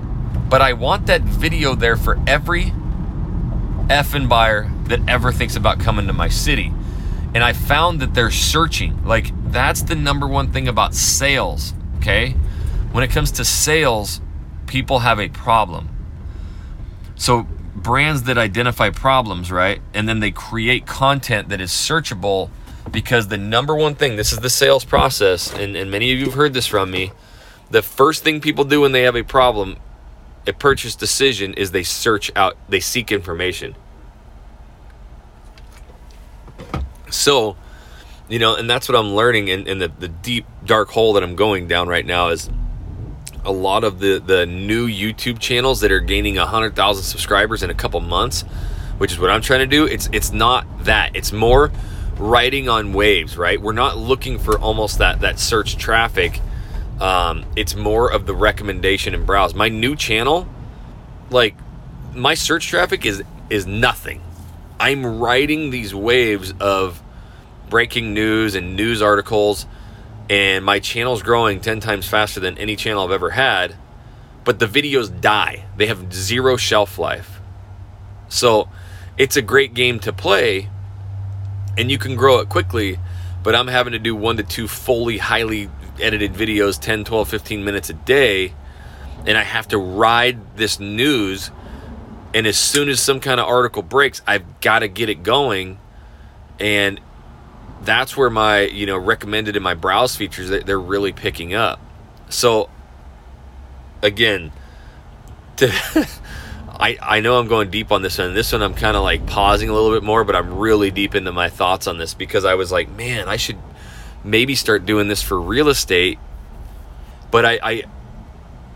but 0.48 0.60
I 0.60 0.74
want 0.74 1.06
that 1.06 1.22
video 1.22 1.74
there 1.74 1.96
for 1.96 2.20
every 2.26 2.74
effing 3.88 4.28
buyer 4.28 4.70
that 4.92 5.08
ever 5.08 5.32
thinks 5.32 5.56
about 5.56 5.80
coming 5.80 6.06
to 6.06 6.12
my 6.12 6.28
city. 6.28 6.70
And 7.34 7.42
I 7.42 7.54
found 7.54 8.00
that 8.00 8.12
they're 8.12 8.30
searching. 8.30 9.04
Like, 9.06 9.32
that's 9.50 9.82
the 9.82 9.94
number 9.94 10.28
one 10.28 10.52
thing 10.52 10.68
about 10.68 10.94
sales, 10.94 11.72
okay? 11.96 12.32
When 12.92 13.02
it 13.02 13.08
comes 13.08 13.30
to 13.32 13.44
sales, 13.44 14.20
people 14.66 14.98
have 14.98 15.18
a 15.18 15.28
problem. 15.28 15.88
So, 17.16 17.46
brands 17.74 18.24
that 18.24 18.36
identify 18.36 18.90
problems, 18.90 19.50
right? 19.50 19.80
And 19.94 20.06
then 20.06 20.20
they 20.20 20.30
create 20.30 20.86
content 20.86 21.48
that 21.48 21.60
is 21.60 21.70
searchable 21.70 22.50
because 22.90 23.28
the 23.28 23.38
number 23.38 23.74
one 23.74 23.94
thing, 23.94 24.16
this 24.16 24.30
is 24.30 24.40
the 24.40 24.50
sales 24.50 24.84
process, 24.84 25.54
and, 25.54 25.74
and 25.74 25.90
many 25.90 26.12
of 26.12 26.18
you 26.18 26.26
have 26.26 26.34
heard 26.34 26.52
this 26.52 26.66
from 26.66 26.90
me. 26.90 27.12
The 27.70 27.80
first 27.80 28.24
thing 28.24 28.42
people 28.42 28.64
do 28.64 28.82
when 28.82 28.92
they 28.92 29.02
have 29.02 29.16
a 29.16 29.22
problem, 29.22 29.78
a 30.46 30.52
purchase 30.52 30.94
decision, 30.94 31.54
is 31.54 31.70
they 31.70 31.82
search 31.82 32.30
out, 32.36 32.58
they 32.68 32.80
seek 32.80 33.10
information. 33.10 33.74
So, 37.12 37.56
you 38.28 38.38
know, 38.38 38.56
and 38.56 38.68
that's 38.68 38.88
what 38.88 38.96
I'm 38.96 39.14
learning 39.14 39.48
in, 39.48 39.66
in 39.66 39.78
the, 39.78 39.88
the 39.88 40.08
deep, 40.08 40.46
dark 40.64 40.90
hole 40.90 41.12
that 41.14 41.22
I'm 41.22 41.36
going 41.36 41.68
down 41.68 41.88
right 41.88 42.06
now 42.06 42.28
is 42.28 42.50
a 43.44 43.52
lot 43.52 43.84
of 43.84 43.98
the, 43.98 44.18
the 44.18 44.46
new 44.46 44.88
YouTube 44.88 45.38
channels 45.38 45.80
that 45.80 45.90
are 45.90 46.00
gaining 46.00 46.36
100,000 46.36 47.02
subscribers 47.02 47.62
in 47.62 47.70
a 47.70 47.74
couple 47.74 48.00
months, 48.00 48.42
which 48.98 49.12
is 49.12 49.18
what 49.18 49.30
I'm 49.30 49.42
trying 49.42 49.60
to 49.60 49.66
do. 49.66 49.84
It's, 49.86 50.08
it's 50.12 50.32
not 50.32 50.66
that. 50.84 51.16
It's 51.16 51.32
more 51.32 51.72
riding 52.16 52.68
on 52.68 52.92
waves, 52.92 53.36
right? 53.36 53.60
We're 53.60 53.72
not 53.72 53.98
looking 53.98 54.38
for 54.38 54.58
almost 54.58 54.98
that, 54.98 55.20
that 55.20 55.38
search 55.38 55.76
traffic. 55.76 56.40
Um, 57.00 57.44
it's 57.56 57.74
more 57.74 58.12
of 58.12 58.26
the 58.26 58.34
recommendation 58.34 59.14
and 59.14 59.26
browse. 59.26 59.54
My 59.54 59.68
new 59.68 59.96
channel, 59.96 60.46
like 61.30 61.56
my 62.14 62.34
search 62.34 62.68
traffic 62.68 63.04
is, 63.04 63.24
is 63.50 63.66
nothing. 63.66 64.22
I'm 64.82 65.20
riding 65.20 65.70
these 65.70 65.94
waves 65.94 66.52
of 66.58 67.00
breaking 67.70 68.14
news 68.14 68.56
and 68.56 68.74
news 68.74 69.00
articles, 69.00 69.64
and 70.28 70.64
my 70.64 70.80
channel's 70.80 71.22
growing 71.22 71.60
10 71.60 71.78
times 71.78 72.08
faster 72.08 72.40
than 72.40 72.58
any 72.58 72.74
channel 72.74 73.04
I've 73.04 73.12
ever 73.12 73.30
had. 73.30 73.76
But 74.42 74.58
the 74.58 74.66
videos 74.66 75.20
die, 75.20 75.66
they 75.76 75.86
have 75.86 76.12
zero 76.12 76.56
shelf 76.56 76.98
life. 76.98 77.40
So 78.28 78.68
it's 79.16 79.36
a 79.36 79.42
great 79.42 79.72
game 79.72 80.00
to 80.00 80.12
play, 80.12 80.68
and 81.78 81.88
you 81.88 81.96
can 81.96 82.16
grow 82.16 82.40
it 82.40 82.48
quickly. 82.48 82.98
But 83.44 83.54
I'm 83.54 83.68
having 83.68 83.92
to 83.92 84.00
do 84.00 84.16
one 84.16 84.36
to 84.38 84.42
two 84.42 84.66
fully 84.66 85.18
highly 85.18 85.70
edited 86.00 86.32
videos, 86.32 86.80
10, 86.80 87.04
12, 87.04 87.28
15 87.28 87.64
minutes 87.64 87.88
a 87.88 87.94
day. 87.94 88.52
And 89.26 89.38
I 89.38 89.44
have 89.44 89.68
to 89.68 89.78
ride 89.78 90.56
this 90.56 90.80
news 90.80 91.52
and 92.34 92.46
as 92.46 92.56
soon 92.56 92.88
as 92.88 93.00
some 93.00 93.20
kind 93.20 93.38
of 93.40 93.46
article 93.46 93.82
breaks, 93.82 94.22
I've 94.26 94.60
got 94.60 94.80
to 94.80 94.88
get 94.88 95.08
it 95.08 95.22
going. 95.22 95.78
And 96.58 97.00
that's 97.82 98.16
where 98.16 98.30
my, 98.30 98.60
you 98.62 98.86
know, 98.86 98.96
recommended 98.96 99.56
in 99.56 99.62
my 99.62 99.74
browse 99.74 100.16
features, 100.16 100.48
they're 100.64 100.80
really 100.80 101.12
picking 101.12 101.54
up. 101.54 101.80
So, 102.28 102.70
again, 104.00 104.52
to, 105.56 105.70
I, 106.68 106.98
I 107.02 107.20
know 107.20 107.38
I'm 107.38 107.48
going 107.48 107.70
deep 107.70 107.92
on 107.92 108.02
this 108.02 108.18
one. 108.18 108.34
This 108.34 108.52
one 108.52 108.62
I'm 108.62 108.74
kind 108.74 108.96
of 108.96 109.02
like 109.02 109.26
pausing 109.26 109.68
a 109.68 109.72
little 109.74 109.90
bit 109.90 110.02
more, 110.02 110.24
but 110.24 110.34
I'm 110.34 110.58
really 110.58 110.90
deep 110.90 111.14
into 111.14 111.32
my 111.32 111.50
thoughts 111.50 111.86
on 111.86 111.98
this 111.98 112.14
because 112.14 112.44
I 112.44 112.54
was 112.54 112.72
like, 112.72 112.88
man, 112.90 113.28
I 113.28 113.36
should 113.36 113.58
maybe 114.24 114.54
start 114.54 114.86
doing 114.86 115.08
this 115.08 115.22
for 115.22 115.40
real 115.40 115.68
estate. 115.68 116.18
But 117.30 117.44
I, 117.44 117.58
I 117.62 117.82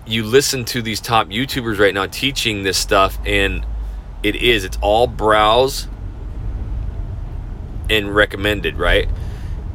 you 0.07 0.23
listen 0.23 0.65
to 0.67 0.83
these 0.83 1.01
top 1.01 1.29
YouTubers 1.29 1.79
right 1.79 1.93
now 1.93 2.07
teaching 2.07 2.63
this 2.63 2.79
stuff, 2.79 3.19
and 3.27 3.67
it 4.23 4.37
is, 4.37 4.65
it's 4.65 4.79
all 4.81 5.07
browse 5.07 5.89
and 7.91 8.15
recommended, 8.15 8.77
right? 8.77 9.09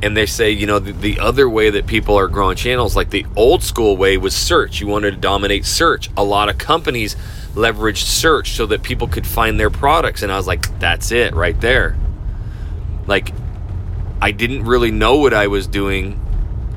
And 0.02 0.18
they 0.18 0.26
say, 0.26 0.52
you 0.52 0.66
know, 0.66 0.80
the, 0.80 0.94
the, 0.94 1.20
other 1.20 1.48
way 1.48 1.70
that 1.70 1.86
people 1.86 2.18
are 2.18 2.28
growing 2.28 2.56
channels, 2.56 2.96
like 2.96 3.12
the 3.12 3.26
old 3.36 3.62
school 3.62 3.96
way 3.96 4.18
was 4.18 4.36
search. 4.36 4.82
You 4.82 4.88
wanted 4.88 5.12
to 5.12 5.18
dominate 5.18 5.66
search. 5.66 6.10
A 6.18 6.24
lot 6.24 6.50
of 6.50 6.58
companies 6.58 7.16
leveraged 7.54 8.04
search 8.04 8.52
so 8.52 8.66
that 8.66 8.82
people 8.82 9.08
could 9.08 9.28
find 9.28 9.60
their 9.60 9.70
products. 9.70 10.24
And 10.24 10.32
I 10.32 10.38
was 10.38 10.48
like, 10.48 10.80
that's 10.80 11.12
it 11.12 11.36
right 11.36 11.60
there. 11.62 11.96
Like, 13.06 13.32
I 14.22 14.32
didn't 14.32 14.64
really 14.64 14.92
know 14.92 15.18
what 15.18 15.34
I 15.36 15.48
was 15.48 15.68
doing. 15.68 16.20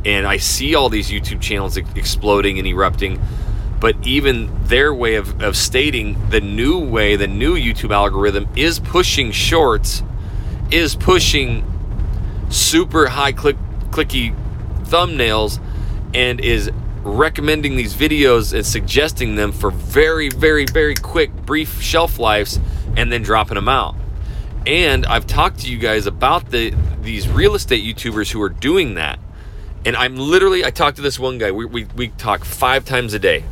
And 0.05 0.27
I 0.27 0.37
see 0.37 0.75
all 0.75 0.91
these 0.91 1.11
YouTube 1.11 1.41
channels 1.41 1.79
exploding 1.79 2.59
and 2.59 2.69
erupting 2.69 3.19
but 3.85 3.95
even 4.07 4.49
their 4.65 4.95
way 4.95 5.17
of, 5.17 5.43
of 5.43 5.55
stating 5.55 6.17
the 6.31 6.41
new 6.41 6.79
way, 6.79 7.17
the 7.17 7.27
new 7.27 7.55
YouTube 7.55 7.93
algorithm 7.93 8.49
is 8.57 8.81
pushing 8.81 9.31
shorts, 9.31 10.03
is 10.71 10.97
pushing 10.97 11.63
super 12.49 13.09
high 13.09 13.33
click 13.33 13.59
clicky 13.91 14.35
thumbnails, 14.85 15.61
and 16.15 16.41
is 16.41 16.71
recommending 17.03 17.77
these 17.77 17.93
videos 17.93 18.55
and 18.55 18.65
suggesting 18.65 19.35
them 19.35 19.53
for 19.53 19.71
very, 19.71 20.31
very, 20.31 20.65
very 20.65 20.95
quick, 20.95 21.31
brief 21.45 21.83
shelf 21.83 22.19
lives, 22.19 22.59
and 22.97 23.13
then 23.13 23.23
dropping 23.23 23.57
them 23.57 23.69
out. 23.69 23.95
And 24.67 25.05
I've 25.05 25.27
talked 25.27 25.59
to 25.59 25.71
you 25.71 25.77
guys 25.77 26.07
about 26.07 26.51
the 26.51 26.75
these 27.03 27.29
real 27.29 27.55
estate 27.55 27.85
YouTubers 27.85 28.31
who 28.31 28.41
are 28.41 28.49
doing 28.49 28.95
that. 28.95 29.19
And 29.85 29.95
I'm 29.95 30.17
literally, 30.17 30.65
I 30.65 30.71
talked 30.71 30.97
to 30.97 31.03
this 31.03 31.19
one 31.19 31.37
guy. 31.37 31.51
We, 31.51 31.67
we, 31.67 31.85
we 31.95 32.09
talk 32.09 32.47
five 32.47 32.87
times 32.87 33.13
a 33.13 33.19
day 33.19 33.45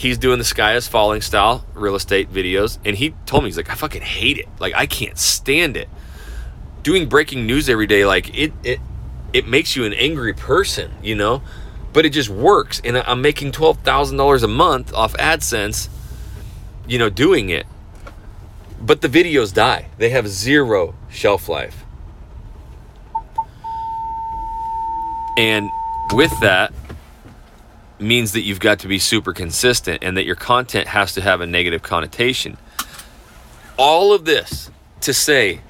he's 0.00 0.16
doing 0.16 0.38
the 0.38 0.44
sky 0.44 0.76
is 0.76 0.88
falling 0.88 1.20
style 1.20 1.62
real 1.74 1.94
estate 1.94 2.32
videos 2.32 2.78
and 2.86 2.96
he 2.96 3.14
told 3.26 3.42
me 3.42 3.50
he's 3.50 3.58
like 3.58 3.68
i 3.68 3.74
fucking 3.74 4.00
hate 4.00 4.38
it. 4.38 4.48
Like 4.58 4.72
i 4.74 4.86
can't 4.86 5.18
stand 5.18 5.76
it. 5.76 5.90
Doing 6.82 7.06
breaking 7.06 7.44
news 7.46 7.68
every 7.68 7.86
day 7.86 8.06
like 8.06 8.34
it 8.34 8.54
it 8.64 8.80
it 9.34 9.46
makes 9.46 9.76
you 9.76 9.84
an 9.84 9.92
angry 9.92 10.32
person 10.32 10.90
you 11.02 11.14
know? 11.14 11.42
But 11.92 12.06
it 12.06 12.10
just 12.10 12.30
works 12.30 12.80
and 12.82 12.96
i'm 12.96 13.20
making 13.20 13.52
$12000 13.52 14.42
a 14.42 14.48
month 14.48 14.94
off 14.94 15.12
adsense 15.14 15.90
you 16.88 16.98
know 16.98 17.10
doing 17.10 17.50
it. 17.50 17.66
But 18.80 19.02
the 19.02 19.08
videos 19.08 19.52
die. 19.52 19.90
They 19.98 20.08
have 20.08 20.26
zero 20.26 20.94
shelf 21.10 21.46
life. 21.46 21.84
And 25.36 25.68
with 26.14 26.32
that 26.40 26.72
means 28.00 28.32
that 28.32 28.42
you've 28.42 28.60
got 28.60 28.78
to 28.80 28.88
be 28.88 28.98
super 28.98 29.32
consistent 29.32 30.02
and 30.02 30.16
that 30.16 30.24
your 30.24 30.36
content 30.36 30.88
has 30.88 31.14
to 31.14 31.20
have 31.20 31.40
a 31.40 31.46
negative 31.46 31.82
connotation. 31.82 32.56
All 33.76 34.12
of 34.12 34.24
this 34.24 34.70
to 35.02 35.14
say, 35.14 35.60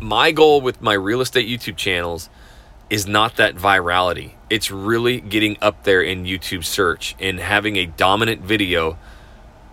my 0.00 0.32
goal 0.32 0.60
with 0.60 0.80
my 0.80 0.94
real 0.94 1.20
estate 1.20 1.48
YouTube 1.48 1.76
channels 1.76 2.28
is 2.88 3.06
not 3.06 3.36
that 3.36 3.54
virality. 3.54 4.32
It's 4.48 4.70
really 4.70 5.20
getting 5.20 5.56
up 5.62 5.84
there 5.84 6.02
in 6.02 6.24
YouTube 6.24 6.64
search 6.64 7.14
and 7.20 7.38
having 7.38 7.76
a 7.76 7.86
dominant 7.86 8.42
video 8.42 8.98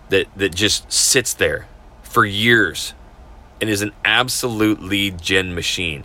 that 0.08 0.26
that 0.36 0.54
just 0.54 0.90
sits 0.90 1.34
there 1.34 1.66
for 2.02 2.24
years 2.24 2.94
and 3.60 3.68
is 3.68 3.82
an 3.82 3.92
absolute 4.04 4.80
lead 4.80 5.20
gen 5.20 5.54
machine. 5.54 6.04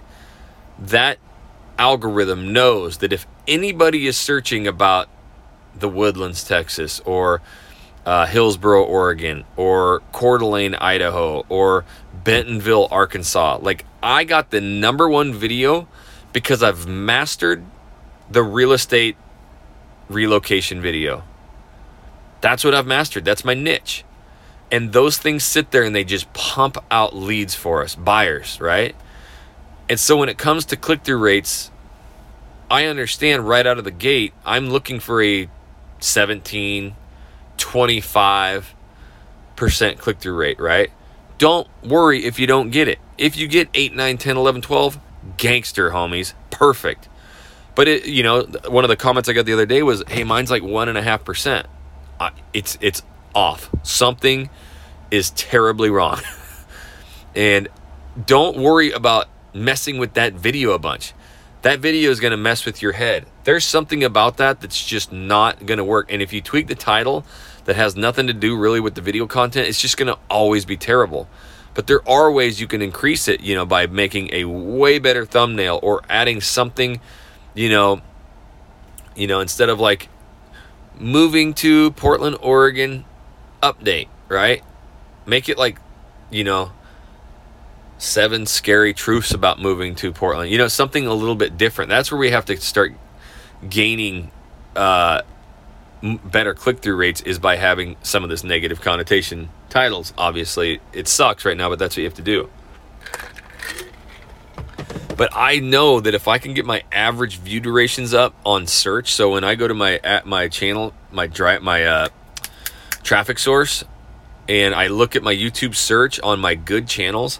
That 0.80 1.20
algorithm 1.78 2.54
knows 2.54 2.98
that 2.98 3.14
if 3.14 3.28
anybody 3.48 4.08
is 4.08 4.18
searching 4.18 4.68
about 4.68 5.10
the 5.78 5.90
Woodlands, 5.90 6.44
Texas, 6.44 7.00
or 7.02 7.42
uh, 8.06 8.26
Hillsboro, 8.26 8.84
Oregon, 8.84 9.46
or 9.56 10.02
Coeur 10.12 10.38
d'Alene, 10.38 10.76
Idaho, 10.76 11.46
or 11.50 11.86
Bentonville, 12.24 12.88
Arkansas, 12.92 13.60
like 13.62 13.86
I 14.02 14.24
got 14.24 14.52
the 14.52 14.62
number 14.62 15.08
one 15.08 15.34
video 15.34 15.88
because 16.32 16.62
I've 16.62 16.88
mastered 16.88 17.64
the 18.30 18.44
real 18.44 18.72
estate 18.72 19.16
relocation 20.10 20.82
video. 20.82 21.24
That's 22.42 22.64
what 22.64 22.76
I've 22.76 22.88
mastered. 22.88 23.24
That's 23.24 23.46
my 23.46 23.54
niche. 23.54 24.04
And 24.72 24.92
those 24.92 25.18
things 25.18 25.44
sit 25.44 25.72
there 25.72 25.84
and 25.84 25.96
they 25.96 26.04
just 26.04 26.34
pump 26.34 26.78
out 26.90 27.16
leads 27.16 27.56
for 27.56 27.84
us, 27.84 27.96
buyers, 27.96 28.60
right? 28.60 28.96
And 29.90 30.00
so 30.00 30.18
when 30.18 30.30
it 30.30 30.38
comes 30.38 30.66
to 30.66 30.78
click 30.78 31.04
through 31.04 31.18
rates, 31.18 31.72
I 32.70 32.86
understand 32.86 33.48
right 33.48 33.66
out 33.66 33.78
of 33.78 33.84
the 33.84 33.92
gate, 33.92 34.34
I'm 34.46 34.70
looking 34.70 35.00
for 35.00 35.22
a 35.22 35.50
17, 36.00 36.96
25% 37.58 38.66
click 39.98 40.20
through 40.20 40.36
rate, 40.36 40.60
right? 40.60 40.92
Don't 41.38 41.68
worry 41.84 42.26
if 42.26 42.40
you 42.40 42.48
don't 42.48 42.72
get 42.72 42.88
it. 42.88 43.00
If 43.18 43.38
you 43.38 43.48
get 43.48 43.70
8, 43.74 43.96
9, 43.96 44.18
10, 44.18 44.38
11, 44.38 44.62
12, 44.62 45.00
gangster, 45.38 45.92
homies. 45.92 46.34
Perfect. 46.50 47.10
But 47.76 47.88
it, 47.88 48.06
you 48.06 48.24
know, 48.24 48.44
one 48.68 48.84
of 48.84 48.90
the 48.90 48.96
comments 48.96 49.30
I 49.30 49.34
got 49.34 49.46
the 49.46 49.54
other 49.54 49.66
day 49.66 49.82
was, 49.82 50.04
"Hey, 50.08 50.24
mine's 50.24 50.52
like 50.52 50.62
one 50.62 50.90
and 50.90 50.98
a 50.98 51.02
half 51.02 51.26
percent. 51.26 51.66
It's 52.54 52.78
it's 52.82 53.02
off. 53.34 53.72
Something 53.82 54.52
is 55.10 55.32
terribly 55.32 55.90
wrong." 55.90 56.22
and 57.36 57.68
don't 58.28 58.58
worry 58.58 58.92
about 58.92 59.28
messing 59.54 59.98
with 59.98 60.14
that 60.14 60.34
video 60.34 60.72
a 60.72 60.80
bunch. 60.80 61.14
that 61.64 61.80
video 61.80 62.12
is 62.12 62.20
going 62.20 62.32
to 62.32 62.38
mess 62.38 62.66
with 62.66 62.82
your 62.82 62.92
head. 62.92 63.26
There's 63.46 63.66
something 63.66 64.04
about 64.04 64.38
that 64.38 64.60
that's 64.62 64.86
just 64.86 65.12
not 65.12 65.66
going 65.66 65.78
to 65.78 65.84
work. 65.84 66.12
And 66.12 66.22
if 66.22 66.32
you 66.34 66.42
tweak 66.42 66.68
the 66.68 66.76
title 66.76 67.26
that 67.66 67.78
has 67.78 67.96
nothing 67.96 68.28
to 68.28 68.34
do 68.34 68.58
really 68.58 68.82
with 68.82 68.96
the 68.96 69.02
video 69.02 69.26
content, 69.28 69.68
it's 69.68 69.82
just 69.82 69.96
going 69.98 70.14
to 70.14 70.20
always 70.30 70.66
be 70.66 70.76
terrible. 70.76 71.30
But 71.74 71.88
there 71.88 72.08
are 72.08 72.32
ways 72.32 72.60
you 72.60 72.68
can 72.68 72.82
increase 72.82 73.30
it, 73.30 73.40
you 73.42 73.56
know, 73.56 73.66
by 73.66 73.88
making 73.88 74.30
a 74.34 74.44
way 74.44 75.00
better 75.00 75.26
thumbnail 75.26 75.80
or 75.82 76.02
adding 76.10 76.42
something, 76.42 77.00
you 77.56 77.70
know, 77.70 78.02
you 79.16 79.28
know, 79.28 79.40
instead 79.40 79.70
of 79.70 79.80
like 79.80 80.10
moving 81.00 81.54
to 81.56 81.92
Portland, 81.92 82.38
Oregon 82.42 83.06
update, 83.64 84.10
right? 84.28 84.62
Make 85.26 85.48
it 85.48 85.58
like, 85.58 85.80
you 86.30 86.44
know, 86.44 86.74
seven 88.04 88.46
scary 88.46 88.94
truths 88.94 89.34
about 89.34 89.60
moving 89.60 89.96
to 89.96 90.12
Portland. 90.12 90.52
You 90.52 90.58
know, 90.58 90.68
something 90.68 91.08
a 91.08 91.14
little 91.14 91.36
bit 91.36 91.58
different. 91.58 91.90
That's 91.90 92.12
where 92.12 92.20
we 92.20 92.32
have 92.32 92.46
to 92.46 92.58
start 92.58 92.94
gaining 93.68 94.30
uh, 94.76 95.22
better 96.02 96.54
click 96.54 96.80
through 96.80 96.98
rates 96.98 97.22
is 97.22 97.40
by 97.40 97.56
having 97.56 97.96
some 98.04 98.24
of 98.24 98.30
this 98.30 98.44
negative 98.44 98.82
connotation 98.82 99.50
titles. 99.70 100.14
Obviously, 100.18 100.82
it 100.92 101.08
sucks 101.08 101.46
right 101.46 101.56
now, 101.56 101.70
but 101.70 101.80
that's 101.80 101.96
what 101.96 102.02
you 102.02 102.08
have 102.08 102.14
to 102.16 102.22
do. 102.22 102.50
But 105.16 105.30
I 105.34 105.60
know 105.60 106.00
that 106.00 106.14
if 106.14 106.28
I 106.28 106.40
can 106.40 106.54
get 106.54 106.66
my 106.66 106.84
average 106.92 107.38
view 107.38 107.60
durations 107.60 108.14
up 108.14 108.36
on 108.46 108.68
search, 108.68 109.14
so 109.14 109.32
when 109.32 109.44
I 109.44 109.56
go 109.56 109.68
to 109.68 109.74
my 109.74 110.00
at 110.04 110.26
my 110.26 110.48
channel, 110.50 110.94
my 111.12 111.28
drive, 111.28 111.62
my 111.62 111.86
uh, 111.86 112.10
traffic 113.04 113.40
source, 113.40 113.84
and 114.50 114.74
I 114.74 114.88
look 114.88 115.16
at 115.16 115.24
my 115.24 115.34
YouTube 115.34 115.76
search 115.76 116.20
on 116.22 116.40
my 116.40 116.56
good 116.56 116.88
channels, 116.88 117.40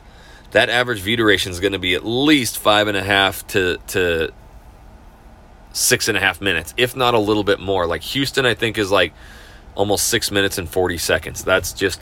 that 0.54 0.70
average 0.70 1.02
view 1.02 1.18
duration 1.18 1.52
is 1.52 1.60
going 1.60 1.74
to 1.74 1.80
be 1.80 1.96
at 1.96 2.06
least 2.06 2.58
five 2.58 2.88
and 2.88 2.96
a 2.96 3.04
half 3.04 3.46
to 3.48 3.78
to 3.88 4.32
six 5.74 6.08
and 6.08 6.16
a 6.16 6.22
half 6.22 6.40
minutes, 6.40 6.74
if 6.78 6.96
not 6.96 7.16
a 7.16 7.20
little 7.20 7.44
bit 7.44 7.60
more. 7.60 7.86
Like 7.86 8.04
Houston, 8.04 8.46
I 8.46 8.54
think 8.54 8.78
is 8.78 8.92
like 8.92 9.14
almost 9.76 10.08
six 10.08 10.32
minutes 10.32 10.58
and 10.58 10.70
forty 10.70 10.98
seconds. 10.98 11.44
That's 11.44 11.74
just 11.74 12.02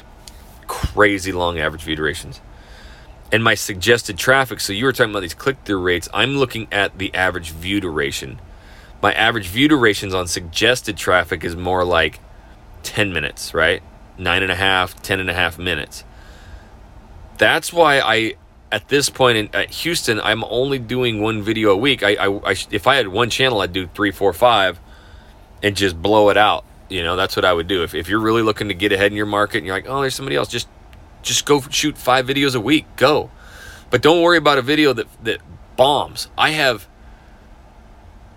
crazy 0.68 1.32
long 1.32 1.60
average 1.60 1.82
view 1.82 1.96
durations. 1.96 2.42
And 3.32 3.44
my 3.44 3.56
suggested 3.56 4.18
traffic. 4.18 4.60
So 4.60 4.74
you 4.74 4.84
were 4.84 4.92
talking 4.92 5.12
about 5.12 5.22
these 5.22 5.34
click 5.34 5.58
through 5.64 5.82
rates. 5.82 6.10
I'm 6.14 6.36
looking 6.36 6.68
at 6.72 6.98
the 6.98 7.14
average 7.16 7.52
view 7.52 7.80
duration. 7.80 8.42
My 9.02 9.14
average 9.14 9.48
view 9.48 9.70
durations 9.70 10.14
on 10.14 10.28
suggested 10.28 10.98
traffic 10.98 11.46
is 11.46 11.56
more 11.56 11.86
like 11.86 12.20
10 12.84 13.14
minutes, 13.14 13.54
right? 13.54 13.82
Nine 14.18 14.44
and 14.44 14.52
a 14.52 14.56
half, 14.56 15.02
ten 15.02 15.22
and 15.22 15.30
a 15.30 15.34
half 15.34 15.58
minutes. 15.58 16.04
That's 17.42 17.74
why 17.74 18.00
I 18.02 18.36
at 18.72 18.88
this 18.90 19.10
point 19.10 19.36
in 19.36 19.50
at 19.56 19.72
Houston, 19.72 20.22
I'm 20.22 20.44
only 20.44 20.78
doing 20.78 21.24
one 21.24 21.42
video 21.42 21.72
a 21.72 21.76
week. 21.76 22.04
I, 22.04 22.14
I, 22.14 22.52
I, 22.52 22.56
if 22.70 22.86
I 22.86 22.98
had 22.98 23.08
one 23.08 23.32
channel, 23.32 23.62
I'd 23.62 23.74
do 23.74 23.88
three, 23.88 24.12
four, 24.12 24.32
five, 24.32 24.80
and 25.64 25.76
just 25.76 26.00
blow 26.00 26.30
it 26.30 26.38
out. 26.38 26.66
You 26.88 27.02
know, 27.02 27.16
that's 27.16 27.36
what 27.36 27.44
I 27.44 27.52
would 27.52 27.68
do. 27.68 27.82
If, 27.82 27.96
if 27.96 28.10
you're 28.10 28.20
really 28.20 28.44
looking 28.44 28.68
to 28.68 28.76
get 28.76 28.92
ahead 28.92 29.12
in 29.12 29.18
your 29.18 29.26
market, 29.26 29.58
and 29.58 29.66
you're 29.66 29.76
like, 29.76 29.90
oh, 29.90 30.02
there's 30.02 30.14
somebody 30.14 30.36
else, 30.36 30.50
just 30.50 30.68
just 31.24 31.48
go 31.48 31.60
shoot 31.62 31.98
five 31.98 32.28
videos 32.28 32.56
a 32.56 32.60
week. 32.60 32.86
Go, 32.96 33.32
but 33.90 34.04
don't 34.04 34.22
worry 34.22 34.38
about 34.38 34.60
a 34.60 34.62
video 34.62 34.94
that 34.94 35.08
that 35.24 35.42
bombs. 35.78 36.28
I 36.38 36.52
have 36.52 36.88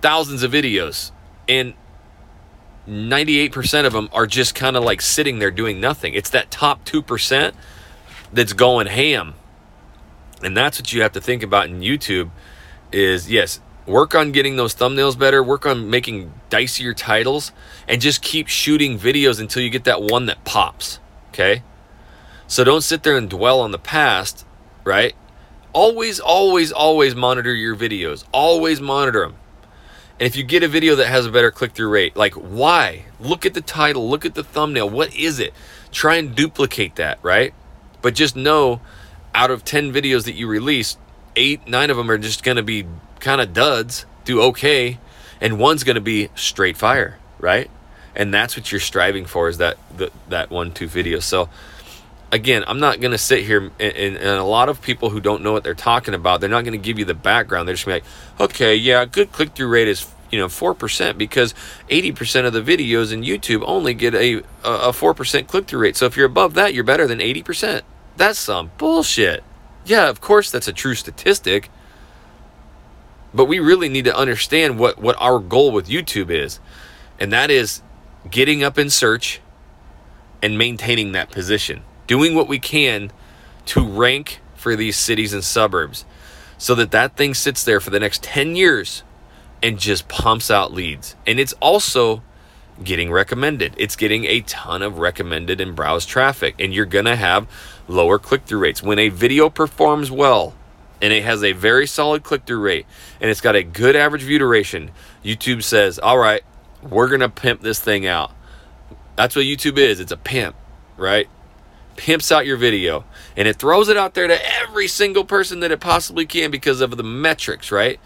thousands 0.00 0.42
of 0.42 0.50
videos, 0.50 1.10
and 1.46 1.74
98% 2.88 3.84
of 3.84 3.92
them 3.92 4.08
are 4.14 4.26
just 4.26 4.54
kind 4.54 4.78
of 4.78 4.82
like 4.82 5.02
sitting 5.02 5.40
there 5.40 5.50
doing 5.50 5.78
nothing. 5.78 6.14
It's 6.14 6.30
that 6.30 6.50
top 6.50 6.86
2% 6.86 7.52
that's 8.34 8.52
going 8.52 8.86
ham 8.86 9.34
and 10.44 10.56
that's 10.56 10.78
what 10.78 10.92
you 10.92 11.02
have 11.02 11.12
to 11.12 11.20
think 11.20 11.42
about 11.42 11.68
in 11.68 11.80
YouTube 11.80 12.30
is 12.92 13.30
yes, 13.30 13.60
work 13.86 14.14
on 14.14 14.30
getting 14.30 14.56
those 14.56 14.74
thumbnails 14.74 15.18
better, 15.18 15.42
work 15.42 15.64
on 15.66 15.88
making 15.88 16.32
dicier 16.50 16.94
titles, 16.94 17.50
and 17.88 18.00
just 18.00 18.22
keep 18.22 18.48
shooting 18.48 18.98
videos 18.98 19.40
until 19.40 19.62
you 19.62 19.70
get 19.70 19.84
that 19.84 20.02
one 20.02 20.26
that 20.26 20.44
pops. 20.44 21.00
Okay? 21.30 21.62
So 22.46 22.62
don't 22.62 22.82
sit 22.82 23.02
there 23.02 23.16
and 23.16 23.28
dwell 23.28 23.60
on 23.60 23.70
the 23.70 23.78
past, 23.78 24.44
right? 24.84 25.14
Always, 25.72 26.20
always, 26.20 26.70
always 26.70 27.14
monitor 27.14 27.54
your 27.54 27.74
videos. 27.74 28.24
Always 28.30 28.80
monitor 28.80 29.20
them. 29.20 29.36
And 30.20 30.28
if 30.28 30.36
you 30.36 30.44
get 30.44 30.62
a 30.62 30.68
video 30.68 30.94
that 30.96 31.08
has 31.08 31.26
a 31.26 31.30
better 31.32 31.50
click 31.50 31.72
through 31.72 31.88
rate, 31.88 32.14
like 32.14 32.34
why? 32.34 33.06
Look 33.18 33.44
at 33.44 33.54
the 33.54 33.60
title, 33.60 34.08
look 34.08 34.24
at 34.24 34.34
the 34.34 34.44
thumbnail. 34.44 34.88
What 34.88 35.16
is 35.16 35.40
it? 35.40 35.52
Try 35.90 36.16
and 36.16 36.34
duplicate 36.34 36.96
that, 36.96 37.18
right? 37.22 37.52
But 38.04 38.14
just 38.14 38.36
know 38.36 38.82
out 39.34 39.50
of 39.50 39.64
10 39.64 39.90
videos 39.90 40.24
that 40.26 40.34
you 40.34 40.46
release, 40.46 40.98
eight, 41.36 41.66
nine 41.66 41.88
of 41.88 41.96
them 41.96 42.10
are 42.10 42.18
just 42.18 42.44
going 42.44 42.58
to 42.58 42.62
be 42.62 42.84
kind 43.18 43.40
of 43.40 43.54
duds, 43.54 44.04
do 44.26 44.42
okay, 44.42 44.98
and 45.40 45.58
one's 45.58 45.84
going 45.84 45.94
to 45.94 46.02
be 46.02 46.28
straight 46.34 46.76
fire, 46.76 47.18
right? 47.38 47.70
And 48.14 48.32
that's 48.32 48.58
what 48.58 48.70
you're 48.70 48.78
striving 48.78 49.24
for 49.24 49.48
is 49.48 49.56
that 49.56 49.78
the, 49.96 50.10
that 50.28 50.50
one, 50.50 50.72
two 50.72 50.86
videos. 50.86 51.22
So, 51.22 51.48
again, 52.30 52.62
I'm 52.66 52.78
not 52.78 53.00
going 53.00 53.12
to 53.12 53.18
sit 53.18 53.44
here 53.44 53.58
and, 53.58 53.72
and, 53.80 54.16
and, 54.18 54.38
a 54.38 54.44
lot 54.44 54.68
of 54.68 54.82
people 54.82 55.08
who 55.08 55.18
don't 55.18 55.42
know 55.42 55.54
what 55.54 55.64
they're 55.64 55.74
talking 55.74 56.12
about, 56.12 56.42
they're 56.42 56.50
not 56.50 56.64
going 56.64 56.78
to 56.78 56.84
give 56.84 56.98
you 56.98 57.06
the 57.06 57.14
background. 57.14 57.66
They're 57.66 57.74
just 57.74 57.86
going 57.86 58.02
to 58.02 58.06
be 58.06 58.10
like, 58.38 58.50
okay, 58.50 58.74
yeah, 58.76 59.00
a 59.00 59.06
good 59.06 59.32
click 59.32 59.54
through 59.54 59.68
rate 59.68 59.88
is 59.88 60.06
you 60.30 60.38
know 60.38 60.48
4% 60.48 61.16
because 61.16 61.54
80% 61.88 62.44
of 62.44 62.52
the 62.52 62.60
videos 62.60 63.12
in 63.12 63.22
YouTube 63.22 63.62
only 63.64 63.94
get 63.94 64.14
a 64.14 64.38
a 64.62 64.90
4% 64.90 65.46
click 65.46 65.66
through 65.66 65.80
rate. 65.80 65.96
So 65.96 66.04
if 66.04 66.18
you're 66.18 66.26
above 66.26 66.52
that, 66.54 66.74
you're 66.74 66.84
better 66.84 67.06
than 67.06 67.20
80%. 67.20 67.82
That's 68.16 68.38
some 68.38 68.70
bullshit. 68.78 69.42
Yeah, 69.84 70.08
of 70.08 70.20
course 70.20 70.50
that's 70.50 70.68
a 70.68 70.72
true 70.72 70.94
statistic. 70.94 71.70
But 73.32 73.46
we 73.46 73.58
really 73.58 73.88
need 73.88 74.04
to 74.04 74.16
understand 74.16 74.78
what, 74.78 74.98
what 74.98 75.16
our 75.20 75.40
goal 75.40 75.72
with 75.72 75.88
YouTube 75.88 76.30
is. 76.30 76.60
And 77.18 77.32
that 77.32 77.50
is 77.50 77.82
getting 78.30 78.62
up 78.62 78.78
in 78.78 78.90
search 78.90 79.40
and 80.42 80.56
maintaining 80.56 81.12
that 81.12 81.30
position. 81.30 81.82
Doing 82.06 82.34
what 82.34 82.48
we 82.48 82.58
can 82.58 83.10
to 83.66 83.84
rank 83.84 84.40
for 84.54 84.76
these 84.76 84.96
cities 84.96 85.32
and 85.32 85.42
suburbs 85.42 86.04
so 86.58 86.74
that 86.74 86.92
that 86.92 87.16
thing 87.16 87.34
sits 87.34 87.64
there 87.64 87.80
for 87.80 87.90
the 87.90 88.00
next 88.00 88.22
10 88.22 88.54
years 88.54 89.02
and 89.62 89.78
just 89.78 90.08
pumps 90.08 90.50
out 90.50 90.72
leads. 90.72 91.16
And 91.26 91.40
it's 91.40 91.54
also 91.54 92.22
getting 92.82 93.10
recommended. 93.10 93.74
It's 93.76 93.96
getting 93.96 94.24
a 94.26 94.40
ton 94.42 94.82
of 94.82 94.98
recommended 94.98 95.60
and 95.60 95.74
browse 95.74 96.06
traffic. 96.06 96.54
And 96.58 96.74
you're 96.74 96.86
going 96.86 97.04
to 97.04 97.16
have 97.16 97.48
lower 97.88 98.18
click 98.18 98.44
through 98.44 98.60
rates. 98.60 98.82
When 98.82 98.98
a 98.98 99.08
video 99.08 99.50
performs 99.50 100.10
well 100.10 100.54
and 101.00 101.12
it 101.12 101.22
has 101.24 101.42
a 101.42 101.52
very 101.52 101.86
solid 101.86 102.22
click 102.22 102.44
through 102.46 102.60
rate 102.60 102.86
and 103.20 103.30
it's 103.30 103.40
got 103.40 103.56
a 103.56 103.62
good 103.62 103.96
average 103.96 104.22
view 104.22 104.38
duration, 104.38 104.90
YouTube 105.24 105.62
says, 105.62 105.98
all 105.98 106.18
right, 106.18 106.42
we're 106.82 107.08
going 107.08 107.20
to 107.20 107.28
pimp 107.28 107.60
this 107.60 107.80
thing 107.80 108.06
out. 108.06 108.32
That's 109.16 109.36
what 109.36 109.44
YouTube 109.44 109.78
is. 109.78 110.00
It's 110.00 110.12
a 110.12 110.16
pimp, 110.16 110.56
right? 110.96 111.28
Pimps 111.96 112.32
out 112.32 112.46
your 112.46 112.56
video 112.56 113.04
and 113.36 113.46
it 113.46 113.56
throws 113.56 113.88
it 113.88 113.96
out 113.96 114.14
there 114.14 114.26
to 114.26 114.60
every 114.60 114.88
single 114.88 115.24
person 115.24 115.60
that 115.60 115.70
it 115.70 115.80
possibly 115.80 116.26
can 116.26 116.50
because 116.50 116.80
of 116.80 116.96
the 116.96 117.04
metrics, 117.04 117.70
right? 117.70 118.00